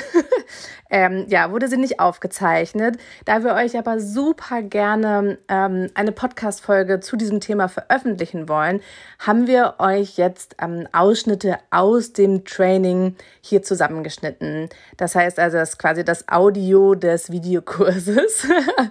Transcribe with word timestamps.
ähm, 0.90 1.26
ja, 1.28 1.52
wurde 1.52 1.68
sie 1.68 1.78
nicht 1.78 2.00
aufgezeichnet. 2.00 2.98
Da 3.26 3.44
wir 3.44 3.54
euch 3.54 3.78
aber 3.78 4.00
super 4.00 4.62
gerne 4.62 5.38
ähm, 5.50 5.90
eine 5.94 6.12
Podcast-Folge 6.12 7.00
zu 7.00 7.16
diesem 7.16 7.40
Thema 7.40 7.68
veröffentlichen 7.68 8.50
wollen, 8.50 8.82
haben 9.20 9.48
wir 9.48 9.76
euch 9.80 10.18
jetzt 10.18 10.56
ähm, 10.62 10.88
Ausschnitte 10.92 11.58
aus 11.70 12.14
dem 12.14 12.46
Training 12.46 13.16
hier 13.42 13.62
zusammengeschnitten. 13.62 14.70
Das 14.98 15.16
heißt 15.16 15.40
also, 15.40 15.58
das 15.58 15.72
ist 15.72 15.80
quasi 15.80 16.04
das 16.04 16.28
Audio 16.28 16.96
des 16.96 17.32
Videokurses. 17.32 18.48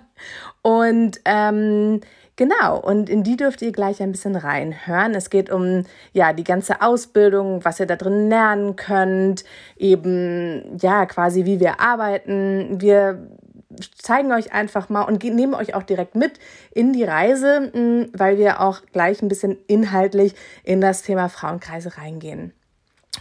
Und 0.63 1.21
ähm, 1.25 2.01
genau, 2.37 2.79
und 2.79 3.09
in 3.09 3.23
die 3.23 3.37
dürft 3.37 3.63
ihr 3.63 3.73
gleich 3.73 4.03
ein 4.03 4.13
bisschen 4.13 4.37
reinhören. 4.37 5.15
Es 5.15 5.31
geht 5.31 5.51
um 5.51 5.85
ja 6.13 6.33
die 6.33 6.45
ganze 6.45 6.83
Ausbildung, 6.83 7.65
was 7.65 7.81
ihr 7.81 7.87
da 7.87 7.97
drin 7.97 8.29
lernen 8.29 8.77
könnt, 8.77 9.45
eben 9.77 10.77
ja 10.79 11.07
quasi 11.07 11.45
wie 11.45 11.61
wir 11.61 11.81
arbeiten. 11.81 12.81
Wir 12.81 13.29
zeigen 13.99 14.33
euch 14.33 14.53
einfach 14.53 14.89
mal 14.89 15.03
und 15.03 15.23
nehmen 15.25 15.55
euch 15.55 15.75
auch 15.75 15.83
direkt 15.83 16.15
mit 16.15 16.39
in 16.73 16.93
die 16.93 17.05
Reise, 17.05 17.71
hm, 17.73 18.11
weil 18.13 18.39
wir 18.39 18.61
auch 18.61 18.81
gleich 18.93 19.23
ein 19.23 19.29
bisschen 19.29 19.59
inhaltlich 19.67 20.35
in 20.65 20.81
das 20.81 21.03
Thema 21.03 21.29
Frauenkreise 21.29 21.97
reingehen. 21.97 22.53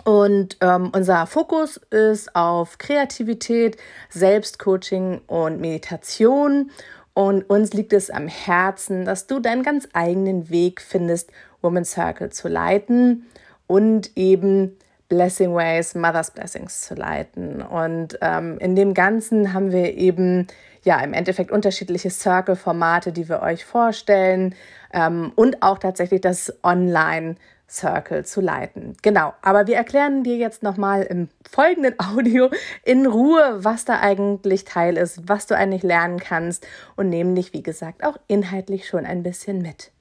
Und 0.06 0.58
ähm, 0.62 0.92
unser 0.96 1.28
Fokus 1.28 1.78
ist 1.90 2.36
auf 2.36 2.78
Kreativität, 2.78 3.78
Selbstcoaching 4.10 5.22
und 5.28 5.60
Meditation. 5.60 6.72
Und 7.14 7.50
uns 7.50 7.74
liegt 7.74 7.94
es 7.94 8.10
am 8.10 8.28
Herzen, 8.28 9.06
dass 9.06 9.28
du 9.28 9.40
deinen 9.40 9.64
ganz 9.64 9.88
eigenen 9.94 10.50
Weg 10.50 10.82
findest, 10.82 11.32
Woman 11.62 11.86
Circle 11.86 12.30
zu 12.30 12.48
leiten 12.48 13.28
und 13.68 14.16
eben 14.16 14.78
Blessing 15.10 15.54
Ways, 15.54 15.94
Mother's 15.94 16.32
Blessings 16.32 16.82
zu 16.82 16.96
leiten. 16.96 17.62
Und 17.62 18.18
ähm, 18.22 18.58
in 18.60 18.76
dem 18.76 18.94
Ganzen 18.94 19.54
haben 19.54 19.72
wir 19.72 19.98
eben 19.98 20.48
ja 20.84 21.00
im 21.02 21.14
Endeffekt 21.14 21.52
unterschiedliche 21.52 22.10
Circle-Formate, 22.10 23.12
die 23.12 23.28
wir 23.28 23.42
euch 23.42 23.66
vorstellen 23.66 24.56
ähm, 24.94 25.34
und 25.36 25.62
auch 25.62 25.80
tatsächlich 25.80 26.22
das 26.22 26.54
Online- 26.64 27.36
Circle 27.72 28.26
zu 28.26 28.42
leiten. 28.42 28.98
Genau, 29.02 29.34
aber 29.42 29.66
wir 29.66 29.78
erklären 29.78 30.24
dir 30.24 30.36
jetzt 30.36 30.62
nochmal 30.62 31.04
im 31.04 31.30
folgenden 31.50 31.96
Audio 32.00 32.50
in 32.84 33.06
Ruhe, 33.06 33.60
was 33.60 33.86
da 33.86 34.00
eigentlich 34.00 34.66
Teil 34.66 34.98
ist, 34.98 35.28
was 35.28 35.48
du 35.48 35.56
eigentlich 35.56 35.84
lernen 35.84 36.20
kannst 36.20 36.68
und 36.96 37.10
nehmen 37.10 37.34
dich, 37.34 37.54
wie 37.54 37.64
gesagt, 37.64 38.04
auch 38.04 38.18
inhaltlich 38.28 38.88
schon 38.88 39.06
ein 39.06 39.24
bisschen 39.24 39.62
mit. 39.62 39.92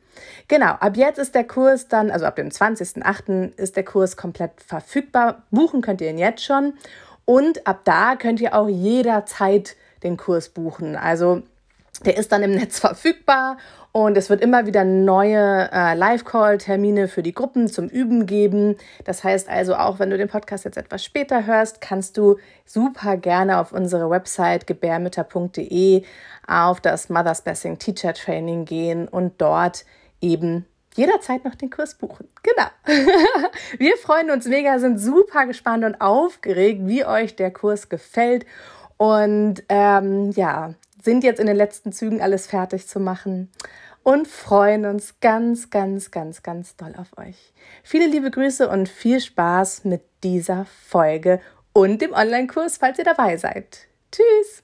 Genau, 0.48 0.72
ab 0.72 0.96
jetzt 0.96 1.18
ist 1.18 1.34
der 1.34 1.44
Kurs 1.44 1.88
dann, 1.88 2.10
also 2.10 2.26
ab 2.26 2.36
dem 2.36 2.48
20.08. 2.48 3.56
ist 3.56 3.76
der 3.76 3.84
Kurs 3.84 4.16
komplett 4.16 4.60
verfügbar. 4.66 5.44
Buchen 5.50 5.80
könnt 5.80 6.00
ihr 6.00 6.10
ihn 6.10 6.18
jetzt 6.18 6.44
schon 6.44 6.74
und 7.24 7.66
ab 7.66 7.82
da 7.84 8.16
könnt 8.16 8.41
ihr 8.41 8.54
auch 8.54 8.68
jederzeit 8.68 9.76
den 10.02 10.16
Kurs 10.16 10.48
buchen. 10.48 10.96
Also 10.96 11.42
der 12.04 12.16
ist 12.16 12.32
dann 12.32 12.42
im 12.42 12.52
Netz 12.52 12.78
verfügbar 12.80 13.56
und 13.92 14.16
es 14.16 14.30
wird 14.30 14.40
immer 14.40 14.66
wieder 14.66 14.84
neue 14.84 15.68
äh, 15.72 15.94
Live-Call-Termine 15.94 17.08
für 17.08 17.24
die 17.24 17.34
Gruppen 17.34 17.66
zum 17.66 17.88
Üben 17.88 18.24
geben. 18.26 18.76
Das 19.04 19.25
heißt 19.25 19.48
also, 19.48 19.75
auch 19.75 19.98
wenn 19.98 20.10
du 20.10 20.16
den 20.16 20.28
Podcast 20.28 20.64
jetzt 20.64 20.76
etwas 20.76 21.04
später 21.04 21.44
hörst, 21.44 21.80
kannst 21.80 22.16
du 22.16 22.36
super 22.64 23.16
gerne 23.16 23.58
auf 23.58 23.72
unsere 23.72 24.08
Website 24.08 24.69
gebärmütter.de 24.69 26.04
auf 26.47 26.80
das 26.80 27.08
Mother's 27.08 27.42
Blessing 27.42 27.78
Teacher 27.78 28.14
Training 28.14 28.64
gehen 28.64 29.08
und 29.08 29.41
dort 29.41 29.84
eben 30.20 30.66
jederzeit 30.94 31.44
noch 31.44 31.56
den 31.56 31.70
Kurs 31.70 31.96
buchen. 31.96 32.28
Genau. 32.42 32.69
Wir 33.78 33.96
freuen 33.96 34.30
uns 34.30 34.46
mega, 34.46 34.78
sind 34.78 34.98
super 34.98 35.46
gespannt 35.46 35.84
und 35.84 36.00
aufgeregt, 36.00 36.82
wie 36.84 37.04
euch 37.04 37.34
der 37.34 37.50
Kurs 37.50 37.88
gefällt. 37.88 38.46
Und 38.96 39.62
ähm, 39.69 40.30
ja, 40.32 40.75
sind 41.03 41.25
jetzt 41.25 41.41
in 41.41 41.47
den 41.47 41.56
letzten 41.56 41.93
Zügen 41.93 42.21
alles 42.21 42.47
fertig 42.47 42.87
zu 42.87 43.00
machen 43.00 43.50
und 44.03 44.28
freuen 44.28 44.87
uns 44.87 45.21
ganz, 45.21 45.71
ganz, 45.71 46.11
ganz, 46.11 46.43
ganz 46.43 46.77
doll 46.77 46.94
auf 46.97 47.16
euch. 47.19 47.53
Viele 47.83 48.06
liebe 48.06 48.31
Grüße 48.31 48.69
und 48.69 48.88
viel 48.88 49.21
Spaß 49.21 49.84
mit 49.84 50.03
dieser 50.22 50.66
Folge 50.87 51.41
und 51.72 52.00
dem 52.03 52.12
Online-Kurs, 52.12 52.78
falls 52.78 52.99
ihr 52.99 53.05
dabei 53.05 53.37
seid. 53.37 53.87
Tschüss! 54.11 54.62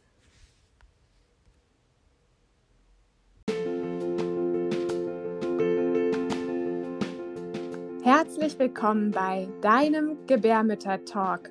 Herzlich 8.03 8.57
willkommen 8.59 9.11
bei 9.11 9.49
deinem 9.63 10.17
Gebärmütter-Talk 10.29 11.51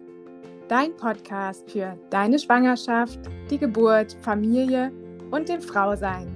dein 0.67 0.95
Podcast 0.95 1.69
für 1.69 1.95
deine 2.09 2.39
Schwangerschaft, 2.39 3.19
die 3.49 3.57
Geburt, 3.57 4.17
Familie 4.21 4.91
und 5.31 5.47
dem 5.47 5.61
Frausein. 5.61 6.35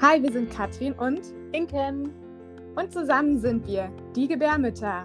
Hi, 0.00 0.22
wir 0.22 0.30
sind 0.30 0.50
Katrin 0.50 0.92
und 0.94 1.20
Inken 1.52 2.12
und 2.76 2.92
zusammen 2.92 3.40
sind 3.40 3.66
wir 3.66 3.90
die 4.14 4.28
Gebärmütter. 4.28 5.04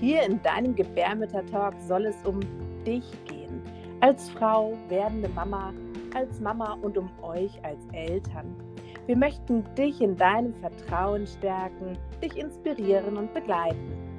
Hier 0.00 0.22
in 0.22 0.42
deinem 0.42 0.74
Gebärmütter-Talk 0.74 1.74
soll 1.86 2.06
es 2.06 2.16
um 2.24 2.40
dich 2.84 3.04
gehen. 3.26 3.62
Als 4.00 4.28
Frau, 4.30 4.76
werdende 4.88 5.28
Mama, 5.28 5.72
als 6.14 6.40
Mama 6.40 6.78
und 6.82 6.98
um 6.98 7.08
euch 7.22 7.52
als 7.62 7.78
Eltern. 7.92 8.56
Wir 9.06 9.16
möchten 9.16 9.64
dich 9.76 10.00
in 10.00 10.16
deinem 10.16 10.54
Vertrauen 10.54 11.26
stärken, 11.26 11.96
dich 12.22 12.36
inspirieren 12.36 13.16
und 13.16 13.32
begleiten. 13.34 14.09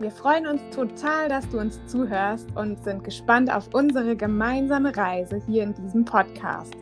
Wir 0.00 0.10
freuen 0.10 0.46
uns 0.46 0.62
total, 0.74 1.28
dass 1.28 1.46
du 1.50 1.58
uns 1.60 1.78
zuhörst 1.84 2.48
und 2.56 2.82
sind 2.82 3.04
gespannt 3.04 3.52
auf 3.52 3.68
unsere 3.74 4.16
gemeinsame 4.16 4.96
Reise 4.96 5.42
hier 5.46 5.62
in 5.62 5.74
diesem 5.74 6.06
Podcast. 6.06 6.72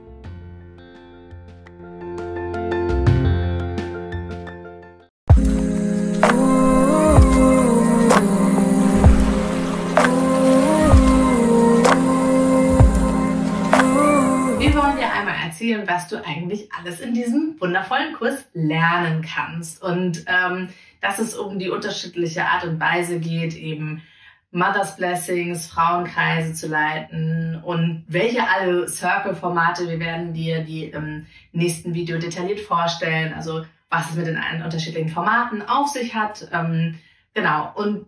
Wir 14.60 14.74
wollen 14.74 14.96
dir 14.96 15.12
einmal 15.12 15.34
erzählen, 15.44 15.82
was 15.88 16.06
du 16.06 16.24
eigentlich 16.24 16.68
alles 16.72 17.00
in 17.00 17.14
diesem 17.14 17.56
wundervollen 17.58 18.12
Kurs 18.12 18.44
lernen 18.52 19.22
kannst. 19.22 19.82
Und 19.82 20.24
ähm, 20.28 20.68
dass 21.00 21.18
es 21.18 21.34
um 21.34 21.58
die 21.58 21.70
unterschiedliche 21.70 22.44
Art 22.44 22.64
und 22.64 22.80
Weise 22.80 23.20
geht, 23.20 23.54
eben 23.54 24.02
Mother's 24.50 24.96
Blessings, 24.96 25.66
Frauenkreise 25.66 26.54
zu 26.54 26.68
leiten 26.68 27.60
und 27.62 28.04
welche 28.08 28.48
alle 28.48 28.88
Circle-Formate, 28.88 29.88
wir 29.88 30.00
werden 30.00 30.32
dir 30.32 30.60
die 30.64 30.84
im 30.84 31.26
nächsten 31.52 31.92
Video 31.92 32.18
detailliert 32.18 32.60
vorstellen, 32.60 33.34
also 33.34 33.64
was 33.90 34.10
es 34.10 34.16
mit 34.16 34.26
den 34.26 34.38
unterschiedlichen 34.64 35.10
Formaten 35.10 35.62
auf 35.62 35.88
sich 35.88 36.14
hat. 36.14 36.48
Ähm, 36.52 36.98
genau, 37.34 37.72
und 37.74 38.06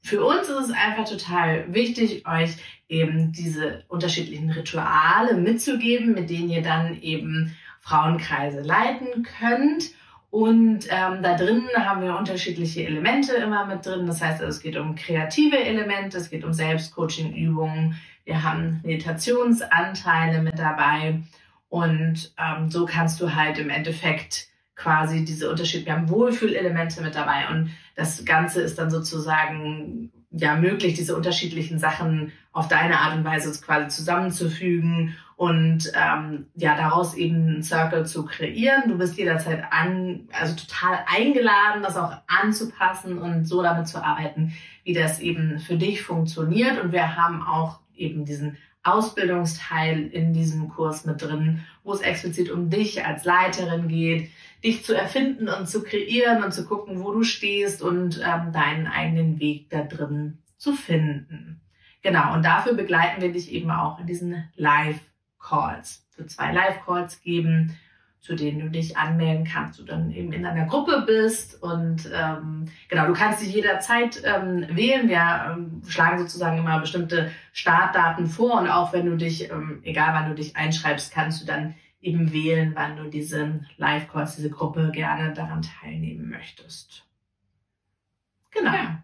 für 0.00 0.24
uns 0.24 0.48
ist 0.48 0.68
es 0.68 0.70
einfach 0.70 1.08
total 1.08 1.72
wichtig, 1.72 2.26
euch 2.26 2.56
eben 2.88 3.32
diese 3.32 3.84
unterschiedlichen 3.88 4.50
Rituale 4.50 5.34
mitzugeben, 5.34 6.12
mit 6.12 6.28
denen 6.28 6.50
ihr 6.50 6.62
dann 6.62 7.00
eben 7.00 7.56
Frauenkreise 7.80 8.60
leiten 8.60 9.22
könnt. 9.38 9.92
Und 10.34 10.88
ähm, 10.90 11.22
da 11.22 11.36
drin 11.36 11.62
haben 11.76 12.02
wir 12.02 12.18
unterschiedliche 12.18 12.84
Elemente 12.84 13.36
immer 13.36 13.66
mit 13.66 13.86
drin. 13.86 14.04
Das 14.04 14.20
heißt, 14.20 14.42
es 14.42 14.60
geht 14.60 14.76
um 14.76 14.96
kreative 14.96 15.56
Elemente, 15.56 16.18
es 16.18 16.28
geht 16.28 16.42
um 16.42 16.52
Selbstcoaching-Übungen, 16.52 17.94
wir 18.24 18.42
haben 18.42 18.80
Meditationsanteile 18.82 20.42
mit 20.42 20.58
dabei. 20.58 21.20
Und 21.68 22.34
ähm, 22.36 22.68
so 22.68 22.84
kannst 22.84 23.20
du 23.20 23.36
halt 23.36 23.60
im 23.60 23.70
Endeffekt 23.70 24.48
quasi 24.74 25.24
diese 25.24 25.48
Unterschiede, 25.48 25.86
wir 25.86 25.92
haben 25.92 26.10
Wohlfühlelemente 26.10 27.00
mit 27.00 27.14
dabei. 27.14 27.46
Und 27.52 27.70
das 27.94 28.24
Ganze 28.24 28.60
ist 28.60 28.76
dann 28.76 28.90
sozusagen 28.90 30.10
ja 30.32 30.56
möglich, 30.56 30.94
diese 30.94 31.14
unterschiedlichen 31.14 31.78
Sachen 31.78 32.32
auf 32.50 32.66
deine 32.66 32.98
Art 32.98 33.16
und 33.16 33.24
Weise 33.24 33.52
quasi 33.60 33.86
zusammenzufügen 33.86 35.14
und 35.36 35.90
ähm, 35.94 36.46
ja 36.54 36.76
daraus 36.76 37.14
eben 37.14 37.48
einen 37.48 37.62
Circle 37.62 38.06
zu 38.06 38.24
kreieren. 38.24 38.88
Du 38.88 38.98
bist 38.98 39.16
jederzeit 39.18 39.64
an, 39.70 40.28
also 40.32 40.54
total 40.54 41.00
eingeladen, 41.06 41.82
das 41.82 41.96
auch 41.96 42.12
anzupassen 42.26 43.18
und 43.18 43.46
so 43.46 43.62
damit 43.62 43.88
zu 43.88 44.02
arbeiten, 44.02 44.52
wie 44.84 44.92
das 44.92 45.20
eben 45.20 45.58
für 45.58 45.76
dich 45.76 46.02
funktioniert. 46.02 46.80
Und 46.82 46.92
wir 46.92 47.16
haben 47.16 47.42
auch 47.42 47.80
eben 47.96 48.24
diesen 48.24 48.56
Ausbildungsteil 48.84 50.08
in 50.08 50.32
diesem 50.34 50.68
Kurs 50.68 51.04
mit 51.04 51.22
drin, 51.22 51.64
wo 51.82 51.92
es 51.92 52.00
explizit 52.00 52.50
um 52.50 52.70
dich 52.70 53.04
als 53.04 53.24
Leiterin 53.24 53.88
geht, 53.88 54.30
dich 54.62 54.84
zu 54.84 54.94
erfinden 54.94 55.48
und 55.48 55.68
zu 55.68 55.82
kreieren 55.82 56.44
und 56.44 56.52
zu 56.52 56.66
gucken, 56.66 57.02
wo 57.02 57.12
du 57.12 57.22
stehst 57.22 57.82
und 57.82 58.20
ähm, 58.24 58.52
deinen 58.52 58.86
eigenen 58.86 59.40
Weg 59.40 59.70
da 59.70 59.82
drin 59.82 60.38
zu 60.58 60.72
finden. 60.72 61.60
Genau, 62.02 62.34
und 62.34 62.44
dafür 62.44 62.74
begleiten 62.74 63.22
wir 63.22 63.32
dich 63.32 63.50
eben 63.50 63.70
auch 63.70 63.98
in 63.98 64.06
diesen 64.06 64.44
Live-Calls. 65.44 66.06
Für 66.10 66.26
zwei 66.26 66.52
Live-Calls 66.52 67.20
geben, 67.22 67.76
zu 68.20 68.34
denen 68.34 68.60
du 68.60 68.70
dich 68.70 68.96
anmelden 68.96 69.44
kannst, 69.44 69.78
du 69.78 69.84
dann 69.84 70.10
eben 70.10 70.32
in 70.32 70.46
einer 70.46 70.66
Gruppe 70.66 71.04
bist. 71.06 71.62
Und 71.62 72.08
ähm, 72.14 72.66
genau, 72.88 73.06
du 73.06 73.12
kannst 73.12 73.42
dich 73.42 73.54
jederzeit 73.54 74.22
ähm, 74.24 74.66
wählen. 74.70 75.08
Wir 75.08 75.52
ähm, 75.52 75.82
schlagen 75.86 76.18
sozusagen 76.18 76.58
immer 76.58 76.80
bestimmte 76.80 77.30
Startdaten 77.52 78.26
vor 78.26 78.60
und 78.60 78.68
auch 78.68 78.92
wenn 78.92 79.06
du 79.06 79.16
dich, 79.16 79.50
ähm, 79.50 79.80
egal 79.82 80.14
wann 80.14 80.30
du 80.30 80.34
dich 80.34 80.56
einschreibst, 80.56 81.12
kannst 81.12 81.42
du 81.42 81.46
dann 81.46 81.74
eben 82.00 82.32
wählen, 82.32 82.72
wann 82.74 82.96
du 82.96 83.10
diesen 83.10 83.66
Live-Calls, 83.76 84.36
diese 84.36 84.50
Gruppe 84.50 84.90
gerne 84.92 85.32
daran 85.32 85.62
teilnehmen 85.62 86.28
möchtest. 86.28 87.06
Genau. 88.50 88.72
Ja. 88.72 89.02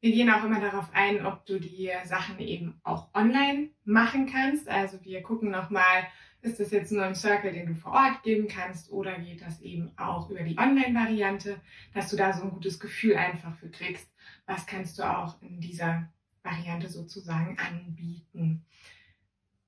Wir 0.00 0.12
gehen 0.12 0.30
auch 0.30 0.44
immer 0.44 0.60
darauf 0.60 0.88
ein, 0.92 1.26
ob 1.26 1.44
du 1.46 1.58
die 1.58 1.90
Sachen 2.04 2.38
eben 2.38 2.80
auch 2.84 3.12
online 3.14 3.70
machen 3.84 4.26
kannst. 4.30 4.68
Also 4.68 5.02
wir 5.04 5.22
gucken 5.22 5.50
nochmal, 5.50 6.06
ist 6.40 6.60
das 6.60 6.70
jetzt 6.70 6.92
nur 6.92 7.04
ein 7.04 7.16
Circle, 7.16 7.52
den 7.52 7.66
du 7.66 7.74
vor 7.74 7.92
Ort 7.92 8.22
geben 8.22 8.46
kannst 8.46 8.92
oder 8.92 9.18
geht 9.18 9.42
das 9.42 9.60
eben 9.60 9.90
auch 9.96 10.30
über 10.30 10.42
die 10.42 10.56
Online-Variante, 10.56 11.60
dass 11.94 12.10
du 12.10 12.16
da 12.16 12.32
so 12.32 12.44
ein 12.44 12.50
gutes 12.50 12.78
Gefühl 12.78 13.16
einfach 13.16 13.56
für 13.56 13.70
kriegst. 13.70 14.08
Was 14.46 14.66
kannst 14.66 14.98
du 14.98 15.02
auch 15.02 15.42
in 15.42 15.60
dieser 15.60 16.08
Variante 16.44 16.88
sozusagen 16.88 17.58
anbieten? 17.58 18.64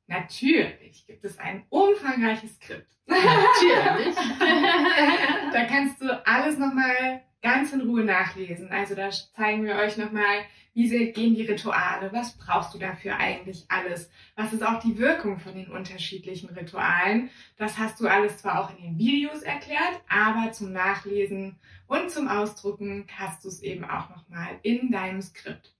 Natürlich 0.06 1.06
gibt 1.06 1.24
es 1.24 1.38
ein 1.38 1.64
umfangreiches 1.68 2.54
Skript. 2.56 2.90
Natürlich. 3.06 4.14
da 5.52 5.64
kannst 5.66 6.00
du 6.00 6.26
alles 6.26 6.58
nochmal 6.58 7.22
ganz 7.42 7.72
in 7.72 7.80
Ruhe 7.80 8.04
nachlesen. 8.04 8.70
Also 8.70 8.94
da 8.94 9.10
zeigen 9.10 9.64
wir 9.64 9.76
euch 9.76 9.96
nochmal, 9.96 10.44
wie 10.74 11.12
gehen 11.12 11.34
die 11.34 11.42
Rituale, 11.42 12.12
was 12.12 12.36
brauchst 12.38 12.74
du 12.74 12.78
dafür 12.78 13.16
eigentlich 13.16 13.64
alles, 13.68 14.10
was 14.36 14.52
ist 14.52 14.64
auch 14.64 14.80
die 14.80 14.98
Wirkung 14.98 15.38
von 15.38 15.54
den 15.54 15.68
unterschiedlichen 15.68 16.50
Ritualen. 16.50 17.30
Das 17.56 17.78
hast 17.78 18.00
du 18.00 18.06
alles 18.06 18.38
zwar 18.38 18.60
auch 18.60 18.76
in 18.76 18.82
den 18.82 18.98
Videos 18.98 19.42
erklärt, 19.42 20.00
aber 20.08 20.52
zum 20.52 20.72
Nachlesen 20.72 21.56
und 21.86 22.10
zum 22.10 22.28
Ausdrucken 22.28 23.06
hast 23.16 23.44
du 23.44 23.48
es 23.48 23.62
eben 23.62 23.84
auch 23.84 24.10
nochmal 24.10 24.58
in 24.62 24.90
deinem 24.90 25.22
Skript. 25.22 25.74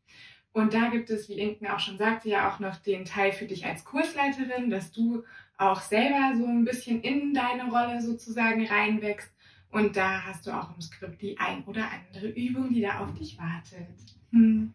Und 0.53 0.75
da 0.75 0.89
gibt 0.89 1.11
es, 1.11 1.29
wie 1.29 1.39
Inken 1.39 1.69
auch 1.69 1.79
schon 1.79 1.97
sagte, 1.97 2.29
ja 2.29 2.51
auch 2.51 2.59
noch 2.59 2.77
den 2.77 3.05
Teil 3.05 3.31
für 3.31 3.47
dich 3.47 3.67
als 3.67 3.85
Kursleiterin, 3.85 4.69
dass 4.69 4.91
du 4.91 5.23
auch 5.57 5.81
selber 5.81 6.37
so 6.37 6.45
ein 6.45 6.65
bisschen 6.65 7.03
in 7.03 7.35
deine 7.35 7.71
Rolle 7.71 8.03
sozusagen 8.03 8.67
reinwächst 8.67 9.31
und 9.71 9.97
da 9.97 10.23
hast 10.25 10.47
du 10.47 10.51
auch 10.51 10.75
im 10.75 10.81
Skript 10.81 11.23
die 11.23 11.39
ein 11.39 11.63
oder 11.65 11.85
andere 11.85 12.29
Übung, 12.29 12.73
die 12.73 12.83
da 12.83 13.01
auf 13.01 13.15
dich 13.15 13.39
wartet. 13.39 13.89
Hm. 14.33 14.73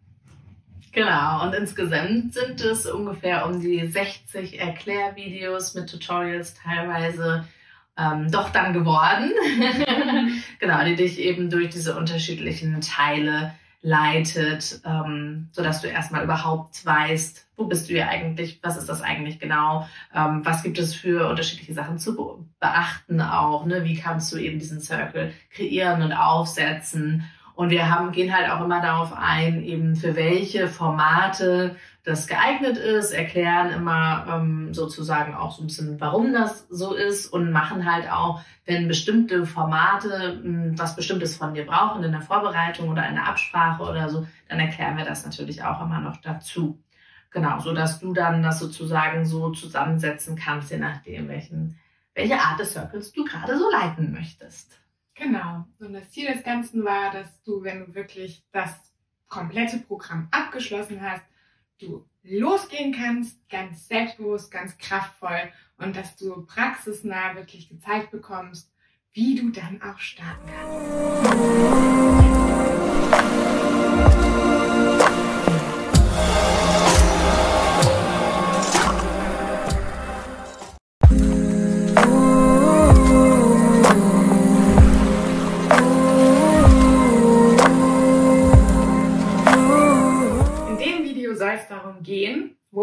Genau, 0.92 1.44
und 1.44 1.54
insgesamt 1.54 2.34
sind 2.34 2.62
es 2.62 2.86
ungefähr 2.86 3.46
um 3.46 3.60
die 3.60 3.86
60 3.86 4.60
Erklärvideos 4.60 5.74
mit 5.74 5.90
Tutorials 5.90 6.54
teilweise 6.54 7.46
ähm, 7.98 8.32
doch 8.32 8.50
dann 8.50 8.72
geworden. 8.72 9.32
genau, 10.60 10.86
die 10.86 10.96
dich 10.96 11.20
eben 11.20 11.50
durch 11.50 11.70
diese 11.70 11.98
unterschiedlichen 11.98 12.80
Teile 12.80 13.54
leitet, 13.86 14.82
ähm, 14.84 15.50
so 15.52 15.62
dass 15.62 15.82
du 15.82 15.88
erstmal 15.88 16.24
überhaupt 16.24 16.84
weißt, 16.84 17.46
wo 17.56 17.66
bist 17.66 17.88
du 17.88 17.94
hier 17.94 18.10
eigentlich, 18.10 18.60
was 18.64 18.78
ist 18.78 18.90
das 18.90 19.04
eigentlich 19.04 19.40
genau, 19.40 19.88
ähm, 20.12 20.44
was 20.44 20.64
gibt 20.64 20.80
es 20.80 20.96
für 20.96 21.30
unterschiedliche 21.30 21.76
Sachen 21.76 22.00
zu 22.00 22.48
beachten 22.60 23.22
auch, 23.22 23.68
ne? 23.68 23.84
wie 23.84 23.96
kannst 23.96 24.34
du 24.34 24.38
eben 24.38 24.58
diesen 24.58 24.82
Circle 24.82 25.32
kreieren 25.52 26.02
und 26.02 26.14
aufsetzen. 26.14 27.30
Und 27.54 27.70
wir 27.70 27.94
haben, 27.94 28.12
gehen 28.12 28.36
halt 28.36 28.50
auch 28.50 28.66
immer 28.66 28.82
darauf 28.82 29.14
ein, 29.14 29.64
eben 29.64 29.96
für 29.96 30.16
welche 30.16 30.68
Formate 30.68 31.76
das 32.06 32.28
geeignet 32.28 32.78
ist, 32.78 33.12
erklären 33.12 33.72
immer 33.72 34.28
ähm, 34.30 34.74
sozusagen 34.76 35.34
auch 35.34 35.52
so 35.52 35.64
ein 35.64 35.68
bisschen, 35.68 36.00
warum 36.00 36.34
das 36.34 36.68
so 36.70 36.94
ist 36.94 37.26
und 37.26 37.52
machen 37.52 37.92
halt 37.92 38.10
auch, 38.12 38.42
wenn 38.66 38.88
bestimmte 38.88 39.46
Formate 39.48 40.40
mh, 40.44 40.44
hm, 40.44 40.80
was 40.80 40.96
Bestimmtes 40.96 41.36
von 41.36 41.56
dir 41.56 41.66
brauchen 41.66 42.04
in 42.04 42.12
der 42.12 42.22
Vorbereitung 42.22 42.90
oder 42.90 43.08
in 43.10 43.16
der 43.16 43.28
Absprache 43.28 43.82
oder 43.82 44.10
so, 44.10 44.28
dann 44.48 44.60
erklären 44.60 44.98
wir 44.98 45.06
das 45.06 45.26
natürlich 45.26 45.64
auch 45.64 45.82
immer 45.82 46.00
noch 46.00 46.18
dazu. 46.18 46.80
Genau, 47.32 47.60
so 47.60 47.74
dass 47.74 48.00
du 48.00 48.14
dann 48.14 48.44
das 48.44 48.60
sozusagen 48.60 49.26
so 49.26 49.50
zusammensetzen 49.50 50.36
kannst, 50.36 50.70
je 50.72 50.78
nachdem, 50.78 51.28
welchen, 51.28 51.78
welche 52.14 52.40
Art 52.40 52.60
des 52.60 52.74
Circles 52.74 53.12
du 53.14 53.26
gerade 53.26 53.58
so 53.58 53.70
leiten 53.72 54.14
möchtest. 54.14 54.80
Genau. 55.16 55.66
Und 55.80 55.94
das 55.94 56.12
Ziel 56.12 56.32
des 56.32 56.44
Ganzen 56.44 56.86
war, 56.86 57.12
dass 57.12 57.42
du, 57.44 57.64
wenn 57.64 57.80
du 57.80 57.96
wirklich 57.96 58.44
das 58.52 58.94
komplette 59.28 59.80
Programm 59.80 60.28
abgeschlossen 60.32 61.02
hast, 61.02 61.26
du 61.80 62.06
losgehen 62.24 62.94
kannst, 62.94 63.38
ganz 63.50 63.88
selbstbewusst, 63.88 64.52
ganz 64.52 64.78
kraftvoll 64.78 65.52
und 65.78 65.96
dass 65.96 66.16
du 66.16 66.46
praxisnah 66.46 67.36
wirklich 67.36 67.70
gezeigt 67.70 68.12
bekommst, 68.12 68.72
wie 69.14 69.36
du 69.36 69.50
dann 69.50 69.82
auch 69.82 70.00
starten 70.00 70.48
kannst. 70.48 70.66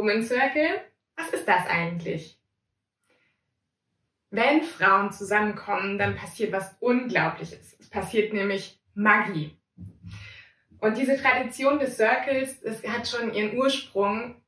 Woman 0.03 0.25
Circle, 0.25 0.81
was 1.15 1.29
ist 1.31 1.47
das 1.47 1.65
eigentlich? 1.69 2.37
Wenn 4.31 4.65
Frauen 4.65 5.13
zusammenkommen, 5.13 5.97
dann 5.97 6.17
passiert 6.17 6.51
was 6.51 6.75
Unglaubliches. 6.81 7.77
Es 7.79 7.89
passiert 7.89 8.33
nämlich 8.33 8.81
Magie. 8.95 9.57
Und 10.81 10.99
diese 10.99 11.17
Tradition 11.17 11.79
des 11.79 11.97
Circles, 11.97 12.61
das 12.63 12.83
hat 12.83 13.07
schon 13.07 13.33
ihren 13.33 13.57
Ursprung 13.57 14.43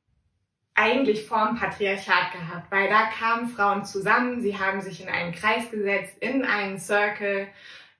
eigentlich 0.73 1.25
vorm 1.25 1.55
Patriarchat 1.55 2.33
gehabt, 2.33 2.69
weil 2.69 2.89
da 2.89 3.05
kamen 3.05 3.47
Frauen 3.47 3.85
zusammen, 3.85 4.41
sie 4.41 4.59
haben 4.59 4.81
sich 4.81 5.01
in 5.01 5.07
einen 5.07 5.31
Kreis 5.31 5.71
gesetzt, 5.71 6.17
in 6.19 6.43
einen 6.43 6.79
Circle, 6.79 7.47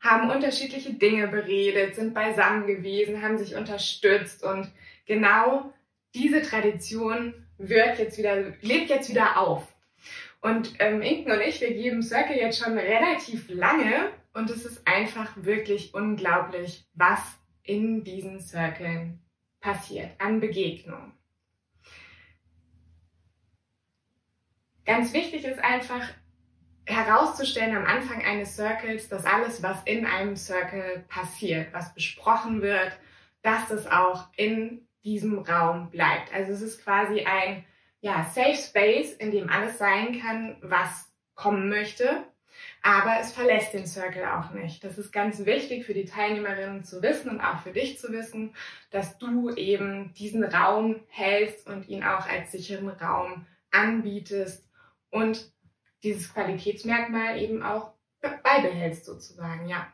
haben 0.02 0.30
unterschiedliche 0.30 0.94
Dinge 0.96 1.30
beredet, 1.30 1.96
sind 1.96 2.14
beisammen 2.14 2.68
gewesen, 2.68 3.22
haben 3.22 3.38
sich 3.38 3.56
unterstützt 3.56 4.44
und 4.44 4.70
genau 5.06 5.74
diese 6.14 6.42
Tradition 6.42 7.45
wird 7.58 8.00
jetzt 8.00 8.18
wieder, 8.18 8.54
lebt 8.62 8.90
jetzt 8.90 9.10
wieder 9.10 9.40
auf. 9.40 9.74
Und 10.42 10.76
ähm, 10.80 11.02
Inken 11.02 11.32
und 11.32 11.42
ich, 11.42 11.60
wir 11.62 11.74
geben 11.74 12.04
Circle 12.04 12.38
jetzt 12.38 12.60
schon 12.60 12.78
relativ 12.78 13.50
lange 13.50 14.12
und 14.34 14.50
es 14.50 14.66
ist 14.66 14.88
einfach 14.88 15.32
wirklich 15.36 15.94
unglaublich, 15.94 16.86
was 16.94 17.20
in 17.64 18.04
diesen 18.04 18.40
Circlen 18.40 19.20
passiert 19.60 20.12
an 20.20 20.40
Begegnungen. 20.40 21.14
Ganz 24.86 25.14
wichtig 25.14 25.46
ist 25.46 25.64
einfach 25.64 26.14
herauszustellen 26.86 27.76
am 27.76 27.86
Anfang 27.86 28.24
eines 28.24 28.56
Circles, 28.56 29.10
dass 29.10 29.26
alles, 29.26 29.64
was 29.64 29.82
in 29.86 30.06
einem 30.06 30.36
Circle 30.36 31.06
passiert, 31.08 31.74
was 31.74 31.96
besprochen 31.96 32.62
wird, 32.62 32.92
dass 33.42 33.68
das 33.70 33.88
auch 33.88 34.28
in 34.36 34.88
diesem 35.06 35.40
Raum 35.40 35.90
bleibt. 35.92 36.34
Also 36.34 36.52
es 36.52 36.62
ist 36.62 36.84
quasi 36.84 37.22
ein 37.22 37.64
ja, 38.02 38.24
Safe 38.26 38.56
Space, 38.56 39.14
in 39.14 39.32
dem 39.32 39.50
alles 39.50 39.78
sein 39.78 40.20
kann, 40.20 40.58
was 40.62 41.12
kommen 41.36 41.70
möchte. 41.70 42.24
Aber 42.82 43.20
es 43.20 43.34
verlässt 43.34 43.74
den 43.74 43.86
Circle 43.86 44.26
auch 44.26 44.52
nicht. 44.52 44.84
Das 44.84 44.98
ist 44.98 45.12
ganz 45.12 45.46
wichtig 45.46 45.86
für 45.86 45.94
die 45.94 46.06
Teilnehmerinnen 46.06 46.84
zu 46.84 47.02
wissen 47.02 47.30
und 47.30 47.42
auch 47.42 47.60
für 47.62 47.72
dich 47.72 48.00
zu 48.00 48.12
wissen, 48.12 48.56
dass 48.92 49.18
du 49.18 49.50
eben 49.56 50.14
diesen 50.14 50.44
Raum 50.44 51.02
hältst 51.08 51.68
und 51.68 51.88
ihn 51.88 52.04
auch 52.04 52.28
als 52.28 52.52
sicheren 52.52 52.90
Raum 52.90 53.46
anbietest 53.72 54.70
und 55.10 55.52
dieses 56.04 56.34
Qualitätsmerkmal 56.34 57.42
eben 57.42 57.64
auch 57.64 57.94
beibehältst 58.22 59.06
sozusagen, 59.06 59.68
ja. 59.68 59.92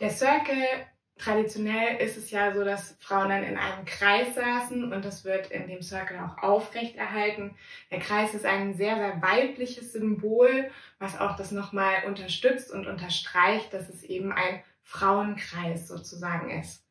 Der 0.00 0.10
Circle 0.10 0.86
traditionell 1.16 2.00
ist 2.00 2.16
es 2.16 2.30
ja 2.30 2.52
so, 2.52 2.64
dass 2.64 2.96
Frauen 3.00 3.28
dann 3.28 3.44
in 3.44 3.56
einem 3.56 3.84
Kreis 3.84 4.34
saßen 4.34 4.92
und 4.92 5.04
das 5.04 5.24
wird 5.24 5.50
in 5.50 5.68
dem 5.68 5.82
Circle 5.82 6.18
auch 6.18 6.42
aufrechterhalten. 6.42 7.56
Der 7.90 8.00
Kreis 8.00 8.34
ist 8.34 8.44
ein 8.44 8.74
sehr, 8.74 8.96
sehr 8.96 9.22
weibliches 9.22 9.92
Symbol, 9.92 10.70
was 10.98 11.18
auch 11.18 11.36
das 11.36 11.52
nochmal 11.52 12.04
unterstützt 12.06 12.72
und 12.72 12.86
unterstreicht, 12.86 13.72
dass 13.72 13.88
es 13.88 14.02
eben 14.02 14.32
ein 14.32 14.62
Frauenkreis 14.82 15.88
sozusagen 15.88 16.50
ist. 16.50 16.84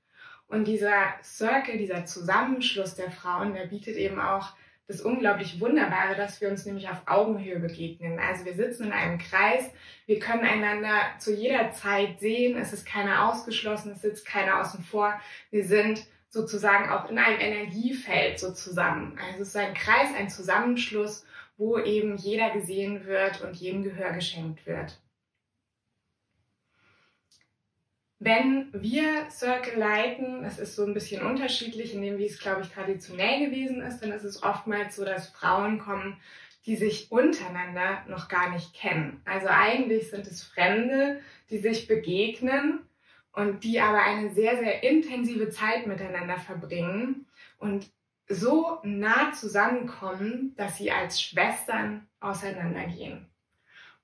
Und 0.47 0.65
dieser 0.65 1.15
Circle, 1.23 1.77
dieser 1.77 2.05
Zusammenschluss 2.05 2.95
der 2.95 3.11
Frauen, 3.11 3.53
der 3.53 3.67
bietet 3.67 3.95
eben 3.97 4.19
auch 4.19 4.53
das 4.87 5.01
unglaublich 5.01 5.59
Wunderbare, 5.61 6.15
dass 6.15 6.41
wir 6.41 6.49
uns 6.49 6.65
nämlich 6.65 6.89
auf 6.89 7.01
Augenhöhe 7.05 7.59
begegnen. 7.59 8.19
Also 8.19 8.45
wir 8.45 8.53
sitzen 8.53 8.85
in 8.87 8.91
einem 8.91 9.17
Kreis, 9.17 9.69
wir 10.05 10.19
können 10.19 10.43
einander 10.43 10.95
zu 11.19 11.33
jeder 11.33 11.71
Zeit 11.71 12.19
sehen, 12.19 12.57
es 12.57 12.73
ist 12.73 12.85
keiner 12.85 13.29
ausgeschlossen, 13.29 13.93
es 13.93 14.01
sitzt 14.01 14.25
keiner 14.25 14.59
außen 14.59 14.83
vor. 14.83 15.19
Wir 15.51 15.65
sind 15.65 16.05
sozusagen 16.29 16.89
auch 16.89 17.09
in 17.09 17.17
einem 17.17 17.39
Energiefeld 17.39 18.39
so 18.39 18.51
zusammen. 18.51 19.17
Also 19.25 19.43
es 19.43 19.49
ist 19.49 19.57
ein 19.57 19.73
Kreis, 19.73 20.09
ein 20.17 20.29
Zusammenschluss, 20.29 21.25
wo 21.57 21.77
eben 21.77 22.17
jeder 22.17 22.49
gesehen 22.49 23.05
wird 23.05 23.41
und 23.41 23.55
jedem 23.55 23.83
Gehör 23.83 24.11
geschenkt 24.11 24.65
wird. 24.65 24.99
Wenn 28.25 28.69
wir 28.71 29.29
Circle 29.29 29.77
leiten, 29.77 30.43
das 30.43 30.57
ist 30.57 30.77
so 30.77 30.85
ein 30.85 30.93
bisschen 30.93 31.25
unterschiedlich, 31.25 31.93
in 31.93 32.01
dem 32.01 32.17
wie 32.17 32.25
es, 32.25 32.39
glaube 32.39 32.61
ich, 32.61 32.69
traditionell 32.69 33.49
gewesen 33.49 33.81
ist, 33.81 33.99
dann 33.99 34.13
ist 34.13 34.23
es 34.23 34.43
oftmals 34.43 34.95
so, 34.95 35.03
dass 35.03 35.27
Frauen 35.27 35.77
kommen, 35.77 36.15
die 36.65 36.77
sich 36.77 37.11
untereinander 37.11 38.05
noch 38.07 38.29
gar 38.29 38.49
nicht 38.51 38.73
kennen. 38.73 39.21
Also 39.25 39.47
eigentlich 39.49 40.09
sind 40.09 40.25
es 40.25 40.41
Fremde, 40.41 41.19
die 41.49 41.57
sich 41.57 41.87
begegnen 41.87 42.79
und 43.33 43.65
die 43.65 43.81
aber 43.81 44.01
eine 44.01 44.29
sehr, 44.33 44.57
sehr 44.57 44.83
intensive 44.83 45.49
Zeit 45.49 45.85
miteinander 45.85 46.37
verbringen 46.37 47.25
und 47.57 47.91
so 48.29 48.79
nah 48.83 49.33
zusammenkommen, 49.33 50.53
dass 50.55 50.77
sie 50.77 50.91
als 50.91 51.21
Schwestern 51.21 52.07
auseinandergehen. 52.21 53.27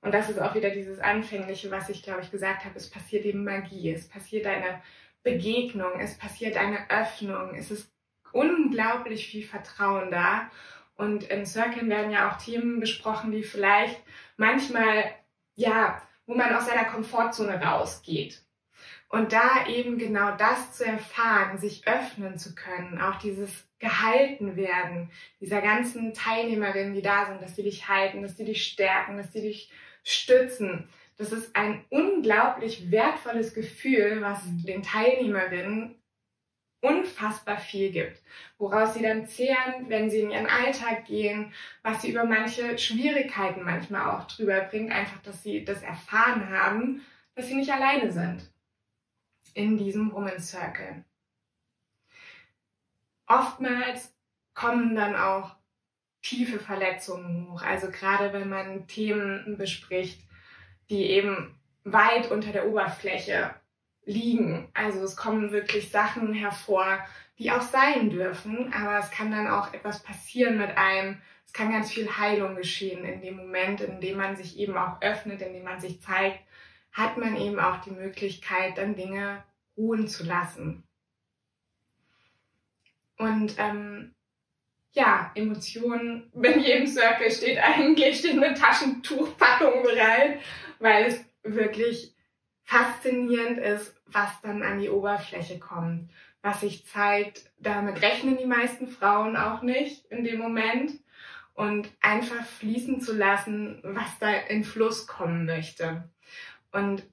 Und 0.01 0.13
das 0.13 0.29
ist 0.29 0.39
auch 0.39 0.56
wieder 0.56 0.70
dieses 0.70 1.00
Anfängliche, 1.00 1.72
was 1.72 1.89
ich, 1.89 2.03
glaube 2.03 2.22
ich, 2.22 2.32
gesagt 2.32 2.65
habe. 2.65 2.77
Es 2.77 2.89
passiert 2.89 3.25
eben 3.25 3.44
Magie, 3.44 3.91
es 3.91 4.08
passiert 4.08 4.46
eine 4.46 4.82
Begegnung, 5.24 6.00
es 6.00 6.18
passiert 6.18 6.56
eine 6.56 6.89
Öffnung, 6.89 7.53
es 7.56 7.70
ist 7.70 7.91
unglaublich 8.32 9.27
viel 9.27 9.46
Vertrauen 9.46 10.12
da. 10.12 10.50
Und 10.96 11.24
in 11.24 11.46
Circlen 11.46 11.89
werden 11.89 12.12
ja 12.12 12.29
auch 12.29 12.38
Themen 12.38 12.79
besprochen, 12.79 13.32
die 13.32 13.44
vielleicht 13.44 14.01
manchmal, 14.38 15.06
ja, 15.56 16.01
wo 16.25 16.36
man 16.36 16.53
aus 16.56 16.68
seiner 16.68 16.86
Komfortzone 16.86 17.62
rausgeht. 17.62 18.44
Und 19.10 19.34
da 19.34 19.65
eben 19.68 19.98
genau 19.98 20.36
das 20.38 20.74
zu 20.74 20.86
erfahren, 20.86 21.58
sich 21.58 21.88
öffnen 21.88 22.38
zu 22.38 22.53
können, 22.53 23.01
auch 23.01 23.18
dieses 23.18 23.68
gehalten 23.79 24.56
werden, 24.56 25.10
dieser 25.39 25.62
ganzen 25.62 26.13
Teilnehmerinnen, 26.13 26.94
die 26.94 27.01
da 27.01 27.25
sind, 27.25 27.41
dass 27.41 27.56
sie 27.56 27.63
dich 27.63 27.88
halten, 27.88 28.22
dass 28.22 28.38
sie 28.38 28.46
dich 28.46 28.63
stärken, 28.63 29.18
dass 29.18 29.34
sie 29.34 29.41
dich 29.41 29.72
stützen. 30.03 30.88
Das 31.18 31.32
ist 31.32 31.56
ein 31.56 31.84
unglaublich 31.89 32.91
wertvolles 32.91 33.53
Gefühl, 33.53 34.22
was 34.22 34.41
den 34.65 34.84
Teilnehmerinnen 34.84 35.96
unfassbar 36.82 37.58
viel 37.58 37.91
gibt, 37.91 38.22
woraus 38.58 38.94
sie 38.94 39.01
dann 39.01 39.27
zehren, 39.27 39.89
wenn 39.89 40.10
sie 40.10 40.22
in 40.22 40.32
ihren 40.32 40.48
Alltag 40.48 41.06
gehen, 41.06 41.53
was 41.84 42.01
sie 42.01 42.12
über 42.12 42.24
manche 42.24 42.77
Schwierigkeiten 42.77 43.63
manchmal 43.63 44.10
auch 44.12 44.27
drüber 44.27 44.62
bringt, 44.62 44.91
einfach, 44.91 45.22
dass 45.22 45.44
sie 45.44 45.65
das 45.65 45.82
erfahren 45.82 46.50
haben, 46.50 47.06
dass 47.36 47.48
sie 47.48 47.56
nicht 47.56 47.72
alleine 47.72 48.12
sind 48.12 48.50
in 49.53 49.77
diesem 49.77 50.12
Woman 50.13 50.39
Circle. 50.39 51.03
Oftmals 53.27 54.15
kommen 54.53 54.96
dann 54.96 55.15
auch 55.15 55.56
tiefe 56.22 56.60
Verletzungen 56.60 57.50
hoch. 57.50 57.62
Also 57.62 57.90
gerade 57.90 58.34
wenn 58.34 58.50
man 58.50 58.88
Themen 58.88 59.58
bespricht, 59.58 60.22
die 60.90 61.06
eben 61.06 61.56
weit 61.84 62.32
unter 62.32 62.52
der 62.52 62.68
Oberfläche 62.68 63.56
liegen. 64.06 64.70
Also 64.74 65.04
es 65.04 65.16
kommen 65.16 65.52
wirklich 65.52 65.90
Sachen 65.90 66.34
hervor, 66.34 67.00
die 67.38 67.52
auch 67.52 67.62
sein 67.62 68.10
dürfen, 68.10 68.74
aber 68.74 69.00
es 69.00 69.12
kann 69.12 69.32
dann 69.32 69.48
auch 69.48 69.74
etwas 69.74 70.04
passieren 70.04 70.58
mit 70.58 70.78
einem. 70.78 71.22
Es 71.46 71.54
kann 71.54 71.72
ganz 71.72 71.92
viel 71.92 72.18
Heilung 72.18 72.56
geschehen 72.56 73.06
in 73.06 73.22
dem 73.22 73.38
Moment, 73.38 73.82
in 73.82 74.02
dem 74.02 74.18
man 74.18 74.36
sich 74.36 74.60
eben 74.60 74.78
auch 74.78 75.02
öffnet, 75.02 75.42
in 75.42 75.54
dem 75.54 75.64
man 75.64 75.80
sich 75.80 76.02
zeigt, 76.02 76.40
hat 76.92 77.18
man 77.18 77.38
eben 77.38 77.60
auch 77.60 77.82
die 77.82 77.92
Möglichkeit, 77.92 78.78
dann 78.78 78.96
Dinge 78.96 79.44
ruhen 79.78 80.08
zu 80.08 80.26
lassen. 80.26 80.84
Und 83.18 83.56
ähm, 83.58 84.16
ja, 84.93 85.31
Emotionen, 85.36 86.31
in 86.34 86.60
jedem 86.60 86.88
Circle 86.88 87.31
steht 87.31 87.60
eigentlich 87.60 88.19
steht 88.19 88.41
eine 88.41 88.53
Taschentuchpackung 88.53 89.84
bereit, 89.84 90.39
weil 90.79 91.05
es 91.05 91.25
wirklich 91.43 92.13
faszinierend 92.63 93.60
ist, 93.60 93.96
was 94.08 94.29
dann 94.41 94.63
an 94.63 94.79
die 94.79 94.89
Oberfläche 94.89 95.60
kommt, 95.60 96.10
was 96.41 96.62
sich 96.62 96.86
zeigt. 96.86 97.51
Damit 97.60 98.01
rechnen 98.01 98.38
die 98.38 98.46
meisten 98.46 98.88
Frauen 98.88 99.36
auch 99.36 99.62
nicht 99.62 100.05
in 100.05 100.24
dem 100.24 100.39
Moment 100.39 100.93
und 101.53 101.89
einfach 102.01 102.46
fließen 102.46 103.01
zu 103.01 103.15
lassen, 103.15 103.79
was 103.84 104.17
da 104.19 104.31
in 104.31 104.63
Fluss 104.63 105.08
kommen 105.08 105.46
möchte. 105.46 106.10
Und 106.72 107.03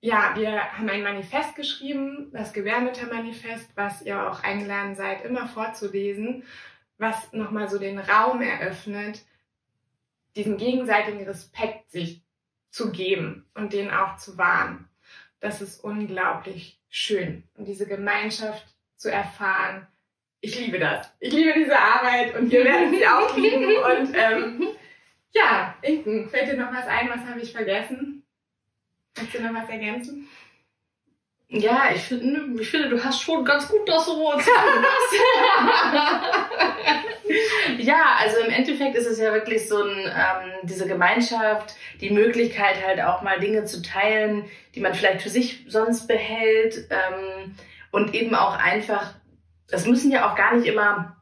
ja, 0.00 0.34
wir 0.36 0.78
haben 0.78 0.88
ein 0.88 1.02
Manifest 1.02 1.56
geschrieben, 1.56 2.30
das 2.32 2.52
Gewehrmüttermanifest, 2.52 3.70
was 3.74 4.02
ihr 4.02 4.30
auch 4.30 4.42
eingeladen 4.42 4.94
seid, 4.94 5.24
immer 5.24 5.48
vorzulesen 5.48 6.44
was 6.98 7.32
nochmal 7.32 7.68
so 7.68 7.78
den 7.78 7.98
Raum 7.98 8.40
eröffnet, 8.40 9.24
diesen 10.34 10.56
gegenseitigen 10.56 11.24
Respekt 11.24 11.90
sich 11.90 12.22
zu 12.70 12.92
geben 12.92 13.46
und 13.54 13.72
den 13.72 13.90
auch 13.90 14.16
zu 14.16 14.36
wahren. 14.36 14.88
Das 15.40 15.62
ist 15.62 15.82
unglaublich 15.82 16.80
schön. 16.88 17.42
Und 17.54 17.66
diese 17.66 17.86
Gemeinschaft 17.86 18.66
zu 18.96 19.10
erfahren, 19.10 19.86
ich 20.40 20.58
liebe 20.58 20.78
das. 20.78 21.12
Ich 21.18 21.32
liebe 21.32 21.54
diese 21.54 21.78
Arbeit 21.78 22.36
und 22.36 22.50
wir 22.50 22.64
werden 22.64 22.90
sie 22.90 23.06
auch 23.06 23.36
lieben. 23.36 23.64
Und 23.64 24.14
ähm, 24.14 24.68
ja, 25.32 25.74
Inken, 25.82 26.28
fällt 26.28 26.52
dir 26.52 26.56
noch 26.56 26.72
was 26.72 26.86
ein? 26.86 27.08
Was 27.08 27.26
habe 27.26 27.40
ich 27.40 27.52
vergessen? 27.52 28.22
Willst 29.14 29.34
du 29.34 29.42
noch 29.42 29.54
was 29.54 29.68
ergänzen? 29.68 30.28
Ja, 31.48 31.90
ich 31.94 32.02
finde, 32.02 32.60
ich 32.60 32.68
finde, 32.68 32.88
du 32.88 33.04
hast 33.04 33.22
schon 33.22 33.44
ganz 33.44 33.68
gut 33.68 33.88
das 33.88 34.04
so 34.06 34.16
Ja, 37.78 38.16
also 38.18 38.38
im 38.38 38.50
Endeffekt 38.50 38.96
ist 38.96 39.06
es 39.06 39.20
ja 39.20 39.32
wirklich 39.32 39.68
so 39.68 39.80
ein, 39.80 39.96
ähm, 39.96 40.52
diese 40.64 40.88
Gemeinschaft, 40.88 41.76
die 42.00 42.10
Möglichkeit 42.10 42.84
halt 42.84 43.00
auch 43.00 43.22
mal 43.22 43.38
Dinge 43.38 43.64
zu 43.64 43.80
teilen, 43.80 44.44
die 44.74 44.80
man 44.80 44.94
vielleicht 44.94 45.22
für 45.22 45.28
sich 45.28 45.64
sonst 45.68 46.08
behält 46.08 46.88
ähm, 46.90 47.54
und 47.92 48.12
eben 48.14 48.34
auch 48.34 48.58
einfach, 48.58 49.14
das 49.68 49.86
müssen 49.86 50.10
ja 50.10 50.28
auch 50.28 50.34
gar 50.34 50.56
nicht 50.56 50.66
immer 50.66 51.16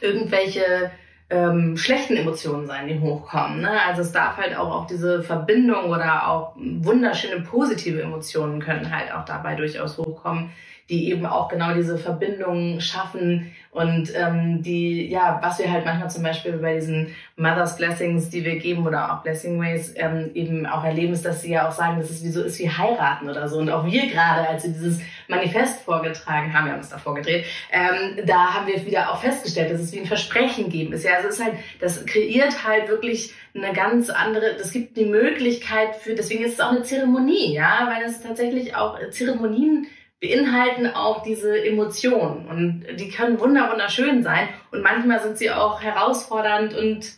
irgendwelche 0.00 0.92
ähm, 1.34 1.76
schlechten 1.76 2.16
Emotionen 2.16 2.66
sein, 2.66 2.86
die 2.86 3.00
hochkommen. 3.00 3.62
Ne? 3.62 3.70
Also 3.86 4.02
es 4.02 4.12
darf 4.12 4.36
halt 4.36 4.56
auch, 4.56 4.70
auch 4.70 4.86
diese 4.86 5.22
Verbindung 5.22 5.86
oder 5.86 6.28
auch 6.28 6.52
wunderschöne 6.56 7.42
positive 7.42 8.00
Emotionen 8.00 8.60
können 8.60 8.94
halt 8.94 9.12
auch 9.12 9.24
dabei 9.24 9.56
durchaus 9.56 9.98
hochkommen, 9.98 10.50
die 10.88 11.10
eben 11.10 11.26
auch 11.26 11.48
genau 11.48 11.74
diese 11.74 11.98
Verbindungen 11.98 12.80
schaffen 12.80 13.52
und 13.74 14.12
ähm, 14.14 14.62
die, 14.62 15.08
ja, 15.08 15.40
was 15.42 15.58
wir 15.58 15.68
halt 15.68 15.84
manchmal 15.84 16.08
zum 16.08 16.22
Beispiel 16.22 16.52
bei 16.58 16.74
diesen 16.76 17.08
Mother's 17.36 17.76
Blessings, 17.76 18.30
die 18.30 18.44
wir 18.44 18.56
geben 18.60 18.86
oder 18.86 19.12
auch 19.12 19.22
Blessing 19.24 19.60
Ways 19.60 19.92
ähm, 19.96 20.30
eben 20.34 20.64
auch 20.64 20.84
erleben, 20.84 21.12
ist, 21.12 21.24
dass 21.24 21.42
sie 21.42 21.50
ja 21.52 21.66
auch 21.66 21.72
sagen, 21.72 21.98
dass 21.98 22.08
es 22.08 22.22
wie 22.22 22.28
so 22.28 22.44
ist 22.44 22.60
wie 22.60 22.70
heiraten 22.70 23.28
oder 23.28 23.48
so. 23.48 23.58
Und 23.58 23.70
auch 23.70 23.84
wir 23.84 24.06
gerade, 24.06 24.48
als 24.48 24.62
wir 24.62 24.70
dieses 24.70 25.00
Manifest 25.26 25.80
vorgetragen 25.82 26.54
haben, 26.54 26.66
wir 26.66 26.72
haben 26.74 26.80
es 26.80 26.90
da 26.90 26.98
vorgedreht, 26.98 27.46
ähm, 27.72 28.24
da 28.26 28.54
haben 28.54 28.68
wir 28.68 28.86
wieder 28.86 29.10
auch 29.10 29.20
festgestellt, 29.20 29.72
dass 29.72 29.80
es 29.80 29.92
wie 29.92 29.98
ein 29.98 30.06
Versprechen 30.06 30.68
geben 30.70 30.92
ist. 30.92 31.04
Ja, 31.04 31.14
also 31.16 31.28
es 31.28 31.40
ist 31.40 31.44
halt, 31.44 31.54
das 31.80 32.06
kreiert 32.06 32.64
halt 32.64 32.88
wirklich 32.88 33.34
eine 33.56 33.72
ganz 33.72 34.08
andere, 34.08 34.54
das 34.56 34.70
gibt 34.70 34.96
die 34.96 35.06
Möglichkeit 35.06 35.96
für, 35.96 36.14
deswegen 36.14 36.44
ist 36.44 36.54
es 36.54 36.60
auch 36.60 36.70
eine 36.70 36.82
Zeremonie, 36.82 37.54
ja, 37.54 37.90
weil 37.92 38.08
es 38.08 38.22
tatsächlich 38.22 38.76
auch 38.76 38.98
Zeremonien 39.10 39.88
beinhalten 40.20 40.86
auch 40.86 41.22
diese 41.22 41.64
Emotionen 41.64 42.46
und 42.48 42.98
die 42.98 43.08
können 43.08 43.38
wunder 43.40 43.70
wunderschön 43.70 44.22
sein 44.22 44.48
und 44.70 44.82
manchmal 44.82 45.20
sind 45.20 45.36
sie 45.36 45.50
auch 45.50 45.82
herausfordernd 45.82 46.74
und 46.74 47.12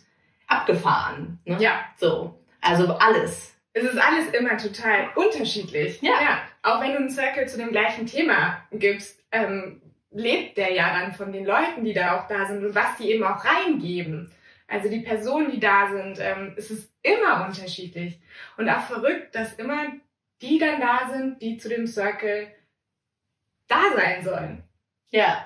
abgefahren. 0.47 1.39
Ne? 1.45 1.57
Ja. 1.59 1.85
So. 1.97 2.39
Also 2.61 2.93
alles. 2.95 3.55
Es 3.73 3.83
ist 3.83 3.97
alles 3.97 4.29
immer 4.31 4.57
total 4.57 5.09
unterschiedlich. 5.15 6.01
Ja. 6.01 6.13
ja. 6.21 6.41
Auch 6.63 6.81
wenn 6.81 6.91
du 6.91 6.97
einen 6.97 7.09
Circle 7.09 7.47
zu 7.47 7.57
dem 7.57 7.71
gleichen 7.71 8.07
Thema 8.07 8.63
gibst, 8.71 9.23
ähm, 9.31 9.81
lebt 10.11 10.57
der 10.57 10.73
ja 10.73 10.99
dann 10.99 11.13
von 11.13 11.31
den 11.31 11.45
Leuten, 11.45 11.83
die 11.83 11.93
da 11.93 12.17
auch 12.17 12.27
da 12.27 12.45
sind 12.45 12.65
und 12.65 12.75
was 12.75 12.97
die 12.97 13.11
eben 13.11 13.23
auch 13.23 13.43
reingeben. 13.45 14.31
Also 14.67 14.89
die 14.89 14.99
Personen, 14.99 15.51
die 15.51 15.59
da 15.59 15.89
sind, 15.89 16.19
ähm, 16.19 16.53
es 16.57 16.71
ist 16.71 16.91
immer 17.01 17.45
unterschiedlich. 17.45 18.19
Und 18.57 18.67
auch 18.69 18.81
verrückt, 18.81 19.33
dass 19.35 19.53
immer 19.53 19.93
die 20.41 20.59
dann 20.59 20.81
da 20.81 21.09
sind, 21.13 21.41
die 21.41 21.57
zu 21.57 21.69
dem 21.69 21.87
Circle 21.87 22.47
da 23.67 23.81
sein 23.95 24.23
sollen. 24.23 24.63
Ja. 25.09 25.45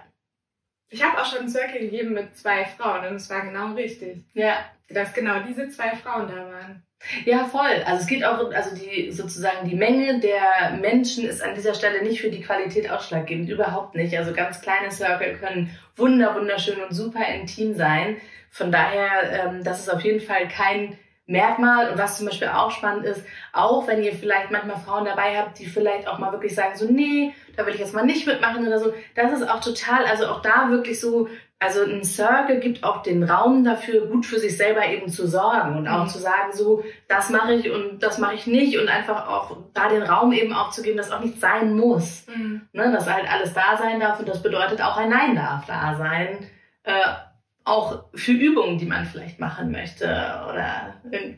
Ich 0.89 1.03
habe 1.03 1.21
auch 1.21 1.25
schon 1.25 1.39
einen 1.39 1.49
Circle 1.49 1.79
gegeben 1.79 2.13
mit 2.13 2.37
zwei 2.37 2.65
Frauen 2.65 3.07
und 3.07 3.15
es 3.15 3.29
war 3.29 3.41
genau 3.41 3.73
richtig. 3.73 4.23
Ja. 4.33 4.65
Dass 4.89 5.13
genau 5.13 5.39
diese 5.39 5.69
zwei 5.69 5.95
Frauen 5.95 6.27
da 6.27 6.35
waren. 6.35 6.83
Ja, 7.25 7.45
voll. 7.45 7.83
Also 7.85 8.01
es 8.01 8.07
geht 8.07 8.23
auch, 8.23 8.51
also 8.51 8.75
die 8.75 9.11
sozusagen 9.11 9.67
die 9.67 9.75
Menge 9.75 10.19
der 10.19 10.77
Menschen 10.79 11.25
ist 11.25 11.41
an 11.41 11.55
dieser 11.55 11.73
Stelle 11.73 12.03
nicht 12.03 12.21
für 12.21 12.29
die 12.29 12.41
Qualität 12.41 12.89
ausschlaggebend, 12.89 13.49
überhaupt 13.49 13.95
nicht. 13.95 14.15
Also 14.17 14.33
ganz 14.33 14.61
kleine 14.61 14.91
Circle 14.91 15.37
können 15.37 15.75
wunder, 15.95 16.35
wunderschön 16.35 16.81
und 16.81 16.93
super 16.93 17.25
intim 17.27 17.73
sein. 17.73 18.17
von 18.51 18.71
daher, 18.71 19.45
ähm, 19.45 19.63
das 19.63 19.79
ist 19.79 19.89
auf 19.89 20.01
jeden 20.01 20.19
Fall 20.19 20.47
kein 20.49 20.97
Merkmal. 21.31 21.89
Und 21.91 21.97
was 21.97 22.17
zum 22.17 22.27
Beispiel 22.27 22.49
auch 22.49 22.71
spannend 22.71 23.05
ist, 23.05 23.23
auch 23.53 23.87
wenn 23.87 24.03
ihr 24.03 24.13
vielleicht 24.13 24.51
manchmal 24.51 24.77
Frauen 24.77 25.05
dabei 25.05 25.37
habt, 25.37 25.59
die 25.59 25.65
vielleicht 25.65 26.07
auch 26.07 26.19
mal 26.19 26.31
wirklich 26.31 26.53
sagen, 26.53 26.75
so, 26.75 26.85
nee, 26.85 27.33
da 27.55 27.65
will 27.65 27.73
ich 27.73 27.79
jetzt 27.79 27.93
mal 27.93 28.05
nicht 28.05 28.27
mitmachen 28.27 28.65
oder 28.65 28.79
so, 28.79 28.93
das 29.15 29.31
ist 29.33 29.49
auch 29.49 29.61
total, 29.61 30.05
also 30.05 30.27
auch 30.27 30.41
da 30.41 30.69
wirklich 30.69 30.99
so, 30.99 31.27
also 31.61 31.83
ein 31.83 32.03
Circle 32.03 32.59
gibt 32.59 32.83
auch 32.83 33.03
den 33.03 33.23
Raum 33.23 33.63
dafür, 33.63 34.07
gut 34.07 34.25
für 34.25 34.39
sich 34.39 34.57
selber 34.57 34.83
eben 34.87 35.09
zu 35.09 35.27
sorgen 35.27 35.77
und 35.77 35.87
auch 35.87 36.05
mhm. 36.05 36.09
zu 36.09 36.17
sagen, 36.17 36.51
so, 36.53 36.83
das 37.07 37.29
mache 37.29 37.53
ich 37.53 37.69
und 37.69 37.99
das 38.01 38.17
mache 38.17 38.33
ich 38.33 38.47
nicht 38.47 38.79
und 38.79 38.89
einfach 38.89 39.27
auch 39.27 39.55
da 39.75 39.87
den 39.87 40.01
Raum 40.01 40.31
eben 40.31 40.53
auch 40.53 40.71
zu 40.71 40.81
geben, 40.81 40.97
dass 40.97 41.11
auch 41.11 41.19
nicht 41.19 41.39
sein 41.39 41.75
muss. 41.75 42.25
Mhm. 42.27 42.61
Ne, 42.73 42.91
dass 42.91 43.07
halt 43.07 43.31
alles 43.31 43.53
da 43.53 43.77
sein 43.77 43.99
darf 43.99 44.19
und 44.19 44.27
das 44.27 44.41
bedeutet 44.41 44.81
auch 44.81 44.97
ein 44.97 45.09
Nein 45.09 45.35
darf 45.35 45.65
da 45.67 45.95
sein. 45.97 46.47
Äh, 46.83 46.91
auch 47.63 48.05
für 48.15 48.31
Übungen, 48.31 48.77
die 48.77 48.85
man 48.85 49.05
vielleicht 49.05 49.39
machen 49.39 49.71
möchte 49.71 50.05
oder 50.05 50.95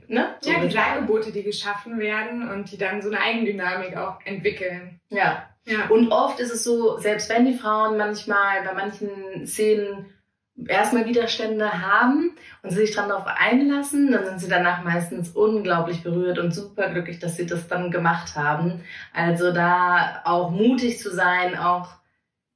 ne? 0.07 0.35
So 0.39 0.51
ja, 0.51 0.59
diese 0.59 0.81
Angebote, 0.81 1.31
die 1.31 1.43
geschaffen 1.43 1.99
werden 1.99 2.49
und 2.49 2.71
die 2.71 2.77
dann 2.77 3.01
so 3.01 3.09
eine 3.09 3.19
Eigendynamik 3.19 3.97
auch 3.97 4.19
entwickeln. 4.23 4.99
Ja. 5.09 5.49
ja. 5.65 5.87
Und 5.89 6.11
oft 6.11 6.39
ist 6.39 6.51
es 6.51 6.63
so, 6.63 6.97
selbst 6.97 7.29
wenn 7.29 7.45
die 7.45 7.57
Frauen 7.57 7.97
manchmal 7.97 8.63
bei 8.63 8.73
manchen 8.73 9.45
Szenen 9.45 10.13
erstmal 10.67 11.05
Widerstände 11.05 11.81
haben 11.81 12.35
und 12.61 12.71
sich 12.71 12.91
dann 12.91 13.09
darauf 13.09 13.25
einlassen, 13.25 14.11
dann 14.11 14.25
sind 14.25 14.39
sie 14.39 14.49
danach 14.49 14.83
meistens 14.83 15.31
unglaublich 15.31 16.03
berührt 16.03 16.39
und 16.39 16.53
super 16.53 16.89
glücklich, 16.89 17.19
dass 17.19 17.35
sie 17.35 17.45
das 17.45 17.67
dann 17.67 17.91
gemacht 17.91 18.35
haben. 18.35 18.81
Also 19.13 19.51
da 19.51 20.21
auch 20.25 20.51
mutig 20.51 20.99
zu 20.99 21.11
sein, 21.11 21.57
auch 21.57 21.89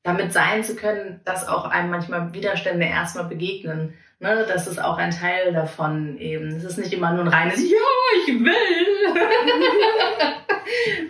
damit 0.07 0.31
sein 0.31 0.63
zu 0.63 0.77
können, 0.77 1.19
dass 1.25 1.47
auch 1.47 1.65
einem 1.65 1.89
manchmal 1.89 2.33
Widerstände 2.33 2.85
erstmal 2.85 3.25
begegnen. 3.25 3.93
Ne, 4.19 4.45
das 4.47 4.65
ist 4.65 4.81
auch 4.81 4.97
ein 4.97 5.11
Teil 5.11 5.51
davon 5.53 6.17
eben. 6.17 6.47
Es 6.47 6.63
ist 6.63 6.77
nicht 6.77 6.93
immer 6.93 7.11
nur 7.11 7.25
ein 7.25 7.27
reines 7.27 7.59
Ja, 7.59 7.77
ich 8.25 8.33
will. 8.39 9.19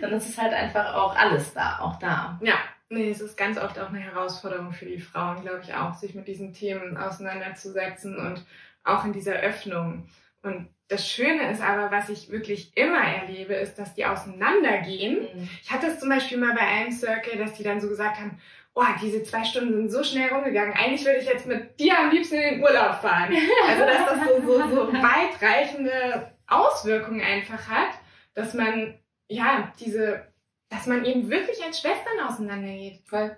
Dann 0.00 0.12
ist 0.12 0.28
es 0.28 0.36
halt 0.36 0.52
einfach 0.52 0.94
auch 0.94 1.16
alles 1.16 1.54
da, 1.54 1.78
auch 1.78 1.96
da. 2.00 2.40
Ja, 2.42 2.56
nee, 2.90 3.08
es 3.08 3.20
ist 3.20 3.36
ganz 3.36 3.56
oft 3.56 3.78
auch 3.78 3.90
eine 3.90 4.00
Herausforderung 4.00 4.72
für 4.72 4.86
die 4.86 5.00
Frauen, 5.00 5.42
glaube 5.42 5.60
ich 5.62 5.72
auch, 5.72 5.94
sich 5.94 6.16
mit 6.16 6.26
diesen 6.26 6.52
Themen 6.52 6.96
auseinanderzusetzen 6.96 8.16
und 8.16 8.44
auch 8.82 9.04
in 9.04 9.12
dieser 9.12 9.34
Öffnung. 9.34 10.08
Und 10.42 10.68
das 10.88 11.08
Schöne 11.08 11.50
ist 11.50 11.62
aber, 11.62 11.90
was 11.90 12.08
ich 12.08 12.30
wirklich 12.30 12.76
immer 12.76 13.00
erlebe, 13.00 13.54
ist, 13.54 13.78
dass 13.78 13.94
die 13.94 14.06
auseinandergehen. 14.06 15.20
Mhm. 15.20 15.48
Ich 15.62 15.70
hatte 15.70 15.86
es 15.86 16.00
zum 16.00 16.08
Beispiel 16.08 16.38
mal 16.38 16.54
bei 16.54 16.66
einem 16.66 16.90
Circle, 16.90 17.38
dass 17.38 17.54
die 17.54 17.62
dann 17.62 17.80
so 17.80 17.88
gesagt 17.88 18.18
haben, 18.18 18.40
oh, 18.78 18.98
diese 19.02 19.24
zwei 19.24 19.44
Stunden 19.44 19.74
sind 19.74 19.90
so 19.90 20.04
schnell 20.04 20.28
rumgegangen. 20.28 20.74
Eigentlich 20.74 21.04
würde 21.04 21.18
ich 21.18 21.26
jetzt 21.26 21.46
mit 21.46 21.78
dir 21.80 21.98
am 21.98 22.10
liebsten 22.10 22.36
in 22.36 22.54
den 22.54 22.62
Urlaub 22.62 23.00
fahren. 23.00 23.34
Also, 23.66 23.84
dass 23.84 24.06
das 24.06 24.28
so, 24.28 24.46
so, 24.46 24.68
so 24.68 24.92
weitreichende 24.92 26.32
Auswirkungen 26.46 27.20
einfach 27.20 27.68
hat, 27.68 27.90
dass 28.34 28.54
man, 28.54 28.96
ja, 29.28 29.72
diese, 29.80 30.26
dass 30.68 30.86
man 30.86 31.04
eben 31.04 31.28
wirklich 31.28 31.62
als 31.64 31.80
Schwestern 31.80 32.20
auseinandergeht. 32.20 33.00
Voll. 33.04 33.36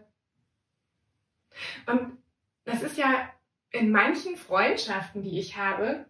Und 1.87 2.19
das 2.65 2.83
ist 2.83 2.99
ja 2.99 3.31
in 3.71 3.91
manchen 3.91 4.37
Freundschaften, 4.37 5.23
die 5.23 5.41
ich 5.41 5.57
habe, 5.57 6.05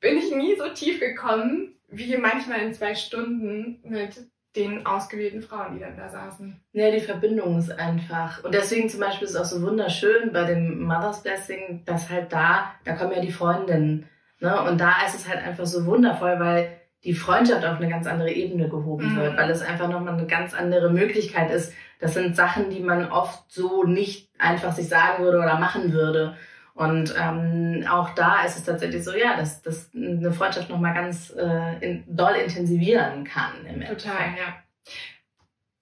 bin 0.00 0.18
ich 0.18 0.34
nie 0.34 0.56
so 0.56 0.68
tief 0.70 0.98
gekommen, 0.98 1.76
wie 1.88 2.16
manchmal 2.16 2.60
in 2.60 2.74
zwei 2.74 2.94
Stunden 2.96 3.80
mit 3.84 4.26
den 4.56 4.86
ausgewählten 4.86 5.42
Frauen, 5.42 5.74
die 5.74 5.80
dann 5.80 5.96
da 5.96 6.08
saßen. 6.08 6.60
Ja, 6.72 6.90
die 6.90 7.00
Verbindung 7.00 7.58
ist 7.58 7.76
einfach. 7.76 8.44
Und 8.44 8.54
deswegen 8.54 8.88
zum 8.88 9.00
Beispiel 9.00 9.26
ist 9.26 9.34
es 9.34 9.40
auch 9.40 9.44
so 9.44 9.62
wunderschön 9.62 10.32
bei 10.32 10.44
dem 10.44 10.82
Mother's 10.84 11.22
Blessing, 11.22 11.82
dass 11.86 12.08
halt 12.08 12.32
da, 12.32 12.72
da 12.84 12.94
kommen 12.94 13.12
ja 13.12 13.20
die 13.20 13.32
Freundinnen. 13.32 14.08
Ne? 14.40 14.62
Und 14.62 14.80
da 14.80 15.04
ist 15.06 15.16
es 15.16 15.28
halt 15.28 15.42
einfach 15.42 15.66
so 15.66 15.86
wundervoll, 15.86 16.38
weil 16.38 16.80
die 17.02 17.14
Freundschaft 17.14 17.64
auf 17.64 17.76
eine 17.76 17.88
ganz 17.88 18.06
andere 18.06 18.30
Ebene 18.30 18.68
gehoben 18.68 19.12
mhm. 19.12 19.16
wird, 19.16 19.36
weil 19.36 19.50
es 19.50 19.62
einfach 19.62 19.88
nochmal 19.88 20.14
eine 20.14 20.26
ganz 20.26 20.54
andere 20.54 20.90
Möglichkeit 20.90 21.50
ist. 21.50 21.72
Das 22.00 22.14
sind 22.14 22.36
Sachen, 22.36 22.70
die 22.70 22.80
man 22.80 23.10
oft 23.10 23.50
so 23.50 23.84
nicht 23.84 24.30
einfach 24.38 24.72
sich 24.72 24.88
sagen 24.88 25.22
würde 25.22 25.38
oder 25.38 25.58
machen 25.58 25.92
würde. 25.92 26.36
Und 26.74 27.14
ähm, 27.16 27.86
auch 27.88 28.10
da 28.10 28.44
ist 28.44 28.56
es 28.56 28.64
tatsächlich 28.64 29.04
so, 29.04 29.14
ja, 29.14 29.36
dass, 29.36 29.62
dass 29.62 29.90
eine 29.94 30.32
Freundschaft 30.32 30.68
nochmal 30.68 30.92
ganz 30.92 31.30
äh, 31.30 31.78
in, 31.78 32.04
doll 32.08 32.34
intensivieren 32.34 33.24
kann. 33.24 33.64
Im 33.66 33.80
Total, 33.80 34.34
ja. 34.36 34.56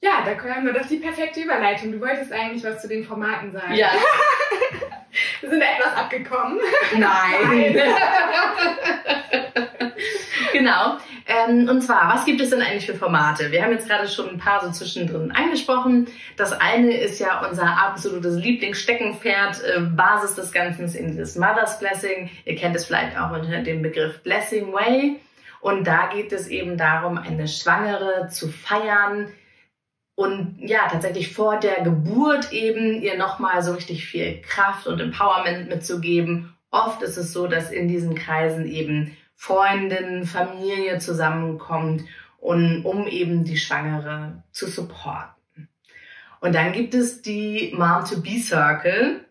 Ja, 0.04 0.24
da 0.24 0.36
haben 0.54 0.66
wir 0.66 0.72
doch 0.72 0.86
die 0.86 0.96
perfekte 0.96 1.40
Überleitung. 1.40 1.92
Du 1.92 2.00
wolltest 2.00 2.32
eigentlich 2.32 2.64
was 2.64 2.82
zu 2.82 2.88
den 2.88 3.04
Formaten 3.04 3.52
sagen. 3.52 3.74
Ja. 3.74 3.92
wir 5.40 5.48
sind 5.48 5.62
etwas 5.62 5.94
abgekommen. 5.94 6.58
Nein. 6.98 7.40
Nein. 7.72 7.72
genau. 10.52 10.98
Ähm, 11.32 11.68
und 11.68 11.80
zwar, 11.82 12.12
was 12.12 12.24
gibt 12.24 12.40
es 12.40 12.50
denn 12.50 12.60
eigentlich 12.60 12.86
für 12.86 12.94
Formate? 12.94 13.50
Wir 13.50 13.62
haben 13.62 13.72
jetzt 13.72 13.88
gerade 13.88 14.08
schon 14.08 14.28
ein 14.28 14.38
paar 14.38 14.62
so 14.62 14.70
zwischendrin 14.70 15.32
angesprochen. 15.32 16.06
Das 16.36 16.52
eine 16.52 16.96
ist 16.96 17.20
ja 17.20 17.46
unser 17.48 17.78
absolutes 17.78 18.36
Lieblingssteckenpferd, 18.36 19.62
äh, 19.64 19.80
Basis 19.80 20.34
des 20.34 20.52
Ganzen 20.52 20.92
in 20.94 21.08
dieses 21.08 21.36
Mother's 21.36 21.78
Blessing. 21.78 22.28
Ihr 22.44 22.56
kennt 22.56 22.76
es 22.76 22.84
vielleicht 22.84 23.18
auch 23.18 23.30
unter 23.30 23.62
dem 23.62 23.82
Begriff 23.82 24.22
Blessing 24.22 24.72
Way. 24.72 25.20
Und 25.60 25.86
da 25.86 26.08
geht 26.12 26.32
es 26.32 26.48
eben 26.48 26.76
darum, 26.76 27.16
eine 27.18 27.46
Schwangere 27.48 28.28
zu 28.28 28.48
feiern, 28.48 29.28
und 30.14 30.58
ja, 30.60 30.88
tatsächlich 30.90 31.32
vor 31.32 31.58
der 31.58 31.82
Geburt 31.82 32.52
eben 32.52 33.00
ihr 33.00 33.16
nochmal 33.16 33.62
so 33.62 33.72
richtig 33.72 34.04
viel 34.04 34.42
Kraft 34.42 34.86
und 34.86 35.00
Empowerment 35.00 35.68
mitzugeben. 35.68 36.54
Oft 36.70 37.02
ist 37.02 37.16
es 37.16 37.32
so, 37.32 37.46
dass 37.46 37.70
in 37.70 37.88
diesen 37.88 38.14
Kreisen 38.14 38.66
eben 38.66 39.16
Freundin, 39.42 40.24
Familie 40.24 41.00
zusammenkommt 41.00 42.04
und, 42.38 42.84
um 42.84 43.08
eben 43.08 43.42
die 43.42 43.56
Schwangere 43.56 44.44
zu 44.52 44.68
supporten. 44.68 45.68
Und 46.38 46.54
dann 46.54 46.70
gibt 46.70 46.94
es 46.94 47.22
die 47.22 47.74
Mom-to-Be-Circle. 47.76 49.24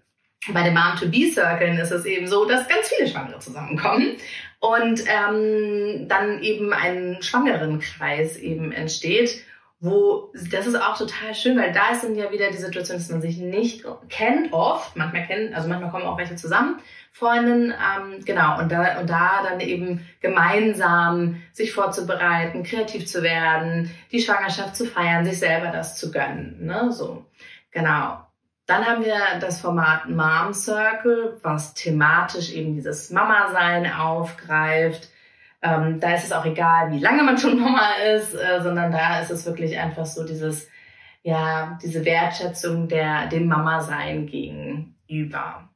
Bei 0.51 0.63
den 0.63 0.73
Mom-to-Be-Circlen 0.73 1.77
ist 1.77 1.91
es 1.91 2.03
eben 2.03 2.27
so, 2.27 2.43
dass 2.43 2.67
ganz 2.67 2.89
viele 2.89 3.07
Schwangere 3.07 3.39
zusammenkommen 3.39 4.17
und 4.59 5.01
ähm, 5.07 6.09
dann 6.09 6.43
eben 6.43 6.73
ein 6.73 7.19
Schwangerenkreis 7.21 8.35
eben 8.35 8.73
entsteht 8.73 9.45
wo 9.81 10.31
das 10.51 10.67
ist 10.67 10.79
auch 10.79 10.95
total 10.95 11.33
schön, 11.33 11.57
weil 11.57 11.71
da 11.71 11.89
ist 11.91 12.03
dann 12.03 12.15
ja 12.15 12.31
wieder 12.31 12.51
die 12.51 12.57
Situation, 12.57 12.97
dass 12.97 13.09
man 13.09 13.19
sich 13.21 13.37
nicht 13.37 13.83
kennt 14.09 14.53
oft, 14.53 14.95
manchmal 14.95 15.25
kennen, 15.25 15.55
also 15.55 15.67
manchmal 15.67 15.89
kommen 15.89 16.05
auch 16.05 16.19
welche 16.19 16.35
zusammen, 16.35 16.79
Freundinnen, 17.11 17.71
ähm, 17.71 18.23
genau, 18.23 18.59
und 18.59 18.71
da, 18.71 18.99
und 18.99 19.09
da 19.09 19.41
dann 19.43 19.59
eben 19.59 20.07
gemeinsam 20.21 21.41
sich 21.51 21.73
vorzubereiten, 21.73 22.61
kreativ 22.61 23.07
zu 23.07 23.23
werden, 23.23 23.89
die 24.11 24.21
Schwangerschaft 24.21 24.75
zu 24.75 24.85
feiern, 24.85 25.25
sich 25.25 25.39
selber 25.39 25.71
das 25.71 25.97
zu 25.97 26.11
gönnen, 26.11 26.63
ne, 26.63 26.91
so, 26.91 27.25
genau. 27.71 28.19
Dann 28.67 28.85
haben 28.85 29.03
wir 29.03 29.19
das 29.41 29.59
Format 29.59 30.07
Mom 30.07 30.53
Circle, 30.53 31.39
was 31.41 31.73
thematisch 31.73 32.53
eben 32.53 32.75
dieses 32.75 33.09
Mama-Sein 33.09 33.91
aufgreift, 33.91 35.09
ähm, 35.61 35.99
da 35.99 36.15
ist 36.15 36.25
es 36.25 36.31
auch 36.31 36.45
egal, 36.45 36.91
wie 36.91 36.99
lange 36.99 37.23
man 37.23 37.37
schon 37.37 37.59
Mama 37.61 37.93
ist, 38.15 38.33
äh, 38.33 38.61
sondern 38.61 38.91
da 38.91 39.19
ist 39.19 39.31
es 39.31 39.45
wirklich 39.45 39.77
einfach 39.77 40.05
so 40.05 40.25
dieses, 40.25 40.67
ja, 41.23 41.77
diese 41.83 42.03
Wertschätzung 42.03 42.87
der, 42.87 43.27
dem 43.27 43.47
Mama-Sein 43.47 44.25
gegenüber. 44.25 45.69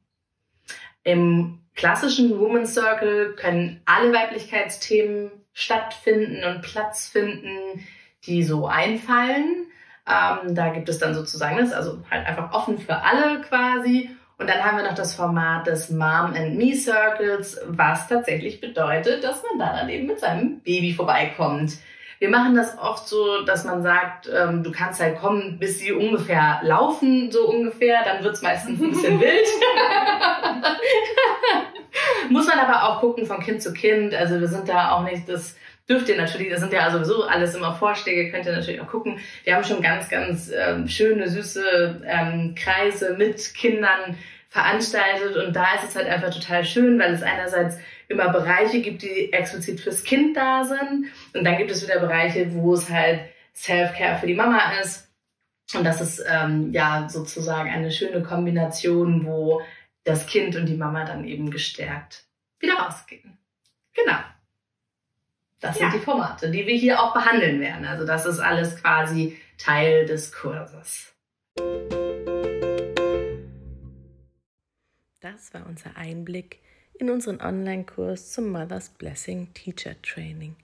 Im 1.04 1.60
klassischen 1.74 2.38
Woman 2.40 2.66
Circle 2.66 3.34
können 3.36 3.80
alle 3.84 4.12
Weiblichkeitsthemen 4.12 5.30
stattfinden 5.52 6.42
und 6.44 6.62
Platz 6.62 7.08
finden, 7.08 7.86
die 8.24 8.42
so 8.42 8.66
einfallen. 8.66 9.66
Ähm, 10.08 10.54
da 10.54 10.70
gibt 10.70 10.88
es 10.88 10.98
dann 10.98 11.14
sozusagen 11.14 11.58
das, 11.58 11.72
also 11.72 12.02
halt 12.10 12.26
einfach 12.26 12.52
offen 12.52 12.78
für 12.78 13.02
alle 13.02 13.40
quasi. 13.42 14.10
Und 14.38 14.50
dann 14.50 14.62
haben 14.62 14.76
wir 14.76 14.84
noch 14.84 14.94
das 14.94 15.14
Format 15.14 15.66
des 15.66 15.90
Mom 15.90 16.34
and 16.34 16.56
Me 16.56 16.74
Circles, 16.74 17.58
was 17.66 18.06
tatsächlich 18.06 18.60
bedeutet, 18.60 19.24
dass 19.24 19.42
man 19.42 19.58
da 19.58 19.78
dann 19.78 19.88
eben 19.88 20.06
mit 20.06 20.20
seinem 20.20 20.60
Baby 20.60 20.92
vorbeikommt. 20.92 21.72
Wir 22.18 22.30
machen 22.30 22.54
das 22.54 22.78
oft 22.78 23.08
so, 23.08 23.44
dass 23.44 23.64
man 23.64 23.82
sagt, 23.82 24.30
ähm, 24.34 24.62
du 24.62 24.72
kannst 24.72 25.00
halt 25.00 25.18
kommen, 25.18 25.58
bis 25.58 25.78
sie 25.78 25.92
ungefähr 25.92 26.60
laufen, 26.62 27.30
so 27.30 27.48
ungefähr. 27.48 28.02
Dann 28.04 28.24
wird's 28.24 28.42
meistens 28.42 28.80
ein 28.80 28.90
bisschen 28.90 29.20
wild. 29.20 29.46
Muss 32.30 32.46
man 32.46 32.58
aber 32.58 32.84
auch 32.84 33.00
gucken 33.00 33.26
von 33.26 33.40
Kind 33.40 33.62
zu 33.62 33.72
Kind. 33.72 34.14
Also 34.14 34.40
wir 34.40 34.48
sind 34.48 34.68
da 34.68 34.92
auch 34.92 35.02
nicht 35.02 35.28
das 35.28 35.56
dürft 35.88 36.08
ihr 36.08 36.16
natürlich, 36.16 36.50
das 36.50 36.60
sind 36.60 36.72
ja 36.72 36.90
sowieso 36.90 37.24
alles 37.24 37.54
immer 37.54 37.74
Vorschläge, 37.74 38.30
könnt 38.30 38.46
ihr 38.46 38.52
natürlich 38.52 38.80
auch 38.80 38.88
gucken. 38.88 39.20
Wir 39.44 39.54
haben 39.54 39.64
schon 39.64 39.82
ganz, 39.82 40.08
ganz 40.08 40.50
ähm, 40.54 40.88
schöne, 40.88 41.28
süße 41.28 42.02
ähm, 42.06 42.54
Kreise 42.54 43.14
mit 43.16 43.54
Kindern 43.54 44.16
veranstaltet 44.48 45.36
und 45.36 45.54
da 45.54 45.74
ist 45.74 45.88
es 45.88 45.96
halt 45.96 46.06
einfach 46.06 46.30
total 46.30 46.64
schön, 46.64 46.98
weil 46.98 47.12
es 47.12 47.22
einerseits 47.22 47.78
immer 48.08 48.30
Bereiche 48.30 48.80
gibt, 48.80 49.02
die 49.02 49.32
explizit 49.32 49.80
fürs 49.80 50.04
Kind 50.04 50.36
da 50.36 50.64
sind 50.64 51.06
und 51.34 51.44
dann 51.44 51.58
gibt 51.58 51.70
es 51.70 51.82
wieder 51.82 52.00
Bereiche, 52.00 52.52
wo 52.54 52.74
es 52.74 52.88
halt 52.88 53.20
Self-Care 53.54 54.18
für 54.18 54.26
die 54.26 54.34
Mama 54.34 54.60
ist 54.80 55.10
und 55.74 55.84
das 55.84 56.00
ist 56.00 56.24
ähm, 56.28 56.72
ja 56.72 57.08
sozusagen 57.08 57.70
eine 57.70 57.90
schöne 57.90 58.22
Kombination, 58.22 59.26
wo 59.26 59.60
das 60.04 60.26
Kind 60.26 60.54
und 60.56 60.66
die 60.66 60.76
Mama 60.76 61.04
dann 61.04 61.26
eben 61.26 61.50
gestärkt 61.50 62.24
wieder 62.60 62.74
rausgehen. 62.74 63.36
Genau. 63.94 64.18
Das 65.66 65.80
ja. 65.80 65.90
sind 65.90 66.00
die 66.00 66.04
Formate, 66.04 66.50
die 66.50 66.64
wir 66.64 66.76
hier 66.76 67.02
auch 67.02 67.12
behandeln 67.12 67.60
werden. 67.60 67.84
Also 67.86 68.06
das 68.06 68.24
ist 68.24 68.38
alles 68.38 68.80
quasi 68.80 69.36
Teil 69.58 70.06
des 70.06 70.30
Kurses. 70.30 71.12
Das 75.20 75.52
war 75.52 75.66
unser 75.66 75.96
Einblick 75.96 76.60
in 76.94 77.10
unseren 77.10 77.40
Online-Kurs 77.40 78.32
zum 78.32 78.52
Mother's 78.52 78.90
Blessing 78.90 79.52
Teacher 79.54 80.00
Training. 80.02 80.54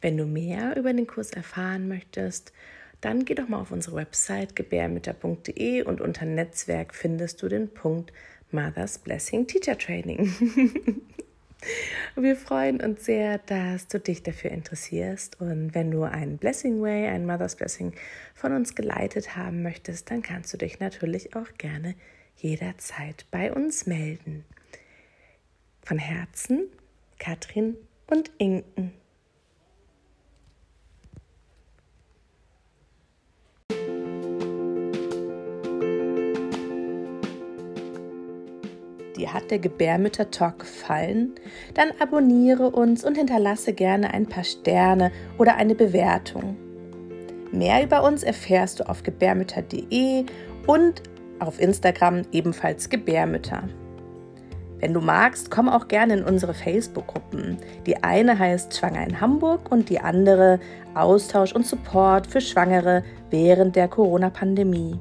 Wenn 0.00 0.16
du 0.16 0.24
mehr 0.24 0.76
über 0.76 0.92
den 0.92 1.08
Kurs 1.08 1.32
erfahren 1.32 1.88
möchtest, 1.88 2.52
dann 3.00 3.24
geh 3.24 3.34
doch 3.34 3.48
mal 3.48 3.60
auf 3.60 3.72
unsere 3.72 3.96
Website 3.96 4.54
gebärmütter.de 4.54 5.82
und 5.82 6.00
unter 6.00 6.26
Netzwerk 6.26 6.94
findest 6.94 7.42
du 7.42 7.48
den 7.48 7.68
Punkt 7.74 8.12
Mother's 8.52 8.98
Blessing 8.98 9.48
Teacher 9.48 9.76
Training. 9.76 11.02
Wir 12.16 12.36
freuen 12.36 12.80
uns 12.80 13.04
sehr, 13.04 13.38
dass 13.38 13.88
du 13.88 13.98
dich 14.00 14.22
dafür 14.22 14.50
interessierst. 14.50 15.40
Und 15.40 15.74
wenn 15.74 15.90
du 15.90 16.02
einen 16.02 16.38
Blessing 16.38 16.80
Way, 16.80 17.08
ein 17.08 17.26
Mother's 17.26 17.56
Blessing 17.56 17.92
von 18.34 18.52
uns 18.52 18.74
geleitet 18.74 19.36
haben 19.36 19.62
möchtest, 19.62 20.10
dann 20.10 20.22
kannst 20.22 20.52
du 20.52 20.58
dich 20.58 20.80
natürlich 20.80 21.34
auch 21.36 21.52
gerne 21.58 21.94
jederzeit 22.36 23.26
bei 23.30 23.52
uns 23.52 23.86
melden. 23.86 24.44
Von 25.82 25.98
Herzen, 25.98 26.68
Katrin 27.18 27.76
und 28.06 28.30
Inken. 28.38 28.92
Dir 39.24 39.32
hat 39.32 39.50
der 39.50 39.58
Gebärmütter-Talk 39.58 40.58
gefallen? 40.58 41.32
Dann 41.72 41.92
abonniere 41.98 42.68
uns 42.68 43.06
und 43.06 43.16
hinterlasse 43.16 43.72
gerne 43.72 44.12
ein 44.12 44.26
paar 44.26 44.44
Sterne 44.44 45.12
oder 45.38 45.56
eine 45.56 45.74
Bewertung. 45.74 46.58
Mehr 47.50 47.82
über 47.82 48.04
uns 48.04 48.22
erfährst 48.22 48.80
du 48.80 48.84
auf 48.86 49.02
gebärmütter.de 49.02 50.26
und 50.66 51.02
auf 51.38 51.58
Instagram 51.58 52.20
ebenfalls 52.32 52.90
Gebärmütter. 52.90 53.62
Wenn 54.80 54.92
du 54.92 55.00
magst, 55.00 55.50
komm 55.50 55.70
auch 55.70 55.88
gerne 55.88 56.18
in 56.18 56.24
unsere 56.24 56.52
Facebook-Gruppen. 56.52 57.56
Die 57.86 58.02
eine 58.02 58.38
heißt 58.38 58.76
Schwanger 58.76 59.06
in 59.06 59.22
Hamburg 59.22 59.72
und 59.72 59.88
die 59.88 60.00
andere 60.00 60.60
Austausch 60.94 61.54
und 61.54 61.66
Support 61.66 62.26
für 62.26 62.42
Schwangere 62.42 63.02
während 63.30 63.74
der 63.74 63.88
Corona-Pandemie. 63.88 65.00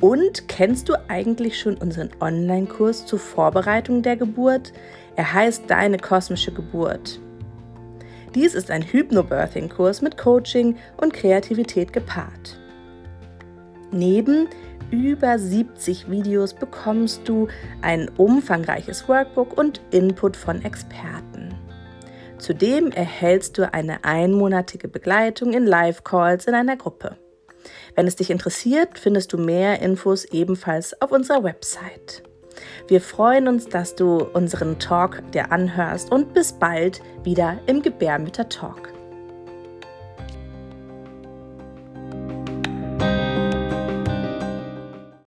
Und 0.00 0.46
kennst 0.46 0.88
du 0.88 0.94
eigentlich 1.08 1.58
schon 1.58 1.76
unseren 1.76 2.10
Online-Kurs 2.20 3.06
zur 3.06 3.18
Vorbereitung 3.18 4.02
der 4.02 4.16
Geburt? 4.16 4.72
Er 5.16 5.32
heißt 5.32 5.64
Deine 5.68 5.98
kosmische 5.98 6.52
Geburt. 6.52 7.20
Dies 8.34 8.54
ist 8.54 8.70
ein 8.70 8.82
Hypnobirthing-Kurs 8.82 10.02
mit 10.02 10.16
Coaching 10.16 10.76
und 10.98 11.12
Kreativität 11.12 11.92
gepaart. 11.92 12.60
Neben 13.90 14.48
über 14.90 15.38
70 15.38 16.10
Videos 16.10 16.54
bekommst 16.54 17.28
du 17.28 17.48
ein 17.82 18.08
umfangreiches 18.16 19.08
Workbook 19.08 19.58
und 19.58 19.80
Input 19.90 20.36
von 20.36 20.62
Experten. 20.64 21.54
Zudem 22.38 22.92
erhältst 22.92 23.58
du 23.58 23.72
eine 23.72 24.04
einmonatige 24.04 24.86
Begleitung 24.86 25.52
in 25.52 25.66
Live-Calls 25.66 26.46
in 26.46 26.54
einer 26.54 26.76
Gruppe. 26.76 27.16
Wenn 27.98 28.06
es 28.06 28.14
dich 28.14 28.30
interessiert, 28.30 28.96
findest 28.96 29.32
du 29.32 29.38
mehr 29.38 29.82
Infos 29.82 30.24
ebenfalls 30.26 31.02
auf 31.02 31.10
unserer 31.10 31.42
Website. 31.42 32.22
Wir 32.86 33.00
freuen 33.00 33.48
uns, 33.48 33.66
dass 33.66 33.96
du 33.96 34.18
unseren 34.18 34.78
Talk 34.78 35.20
dir 35.32 35.50
anhörst 35.50 36.12
und 36.12 36.32
bis 36.32 36.52
bald 36.52 37.02
wieder 37.24 37.58
im 37.66 37.82
Gebärmütter 37.82 38.48
Talk. 38.48 38.92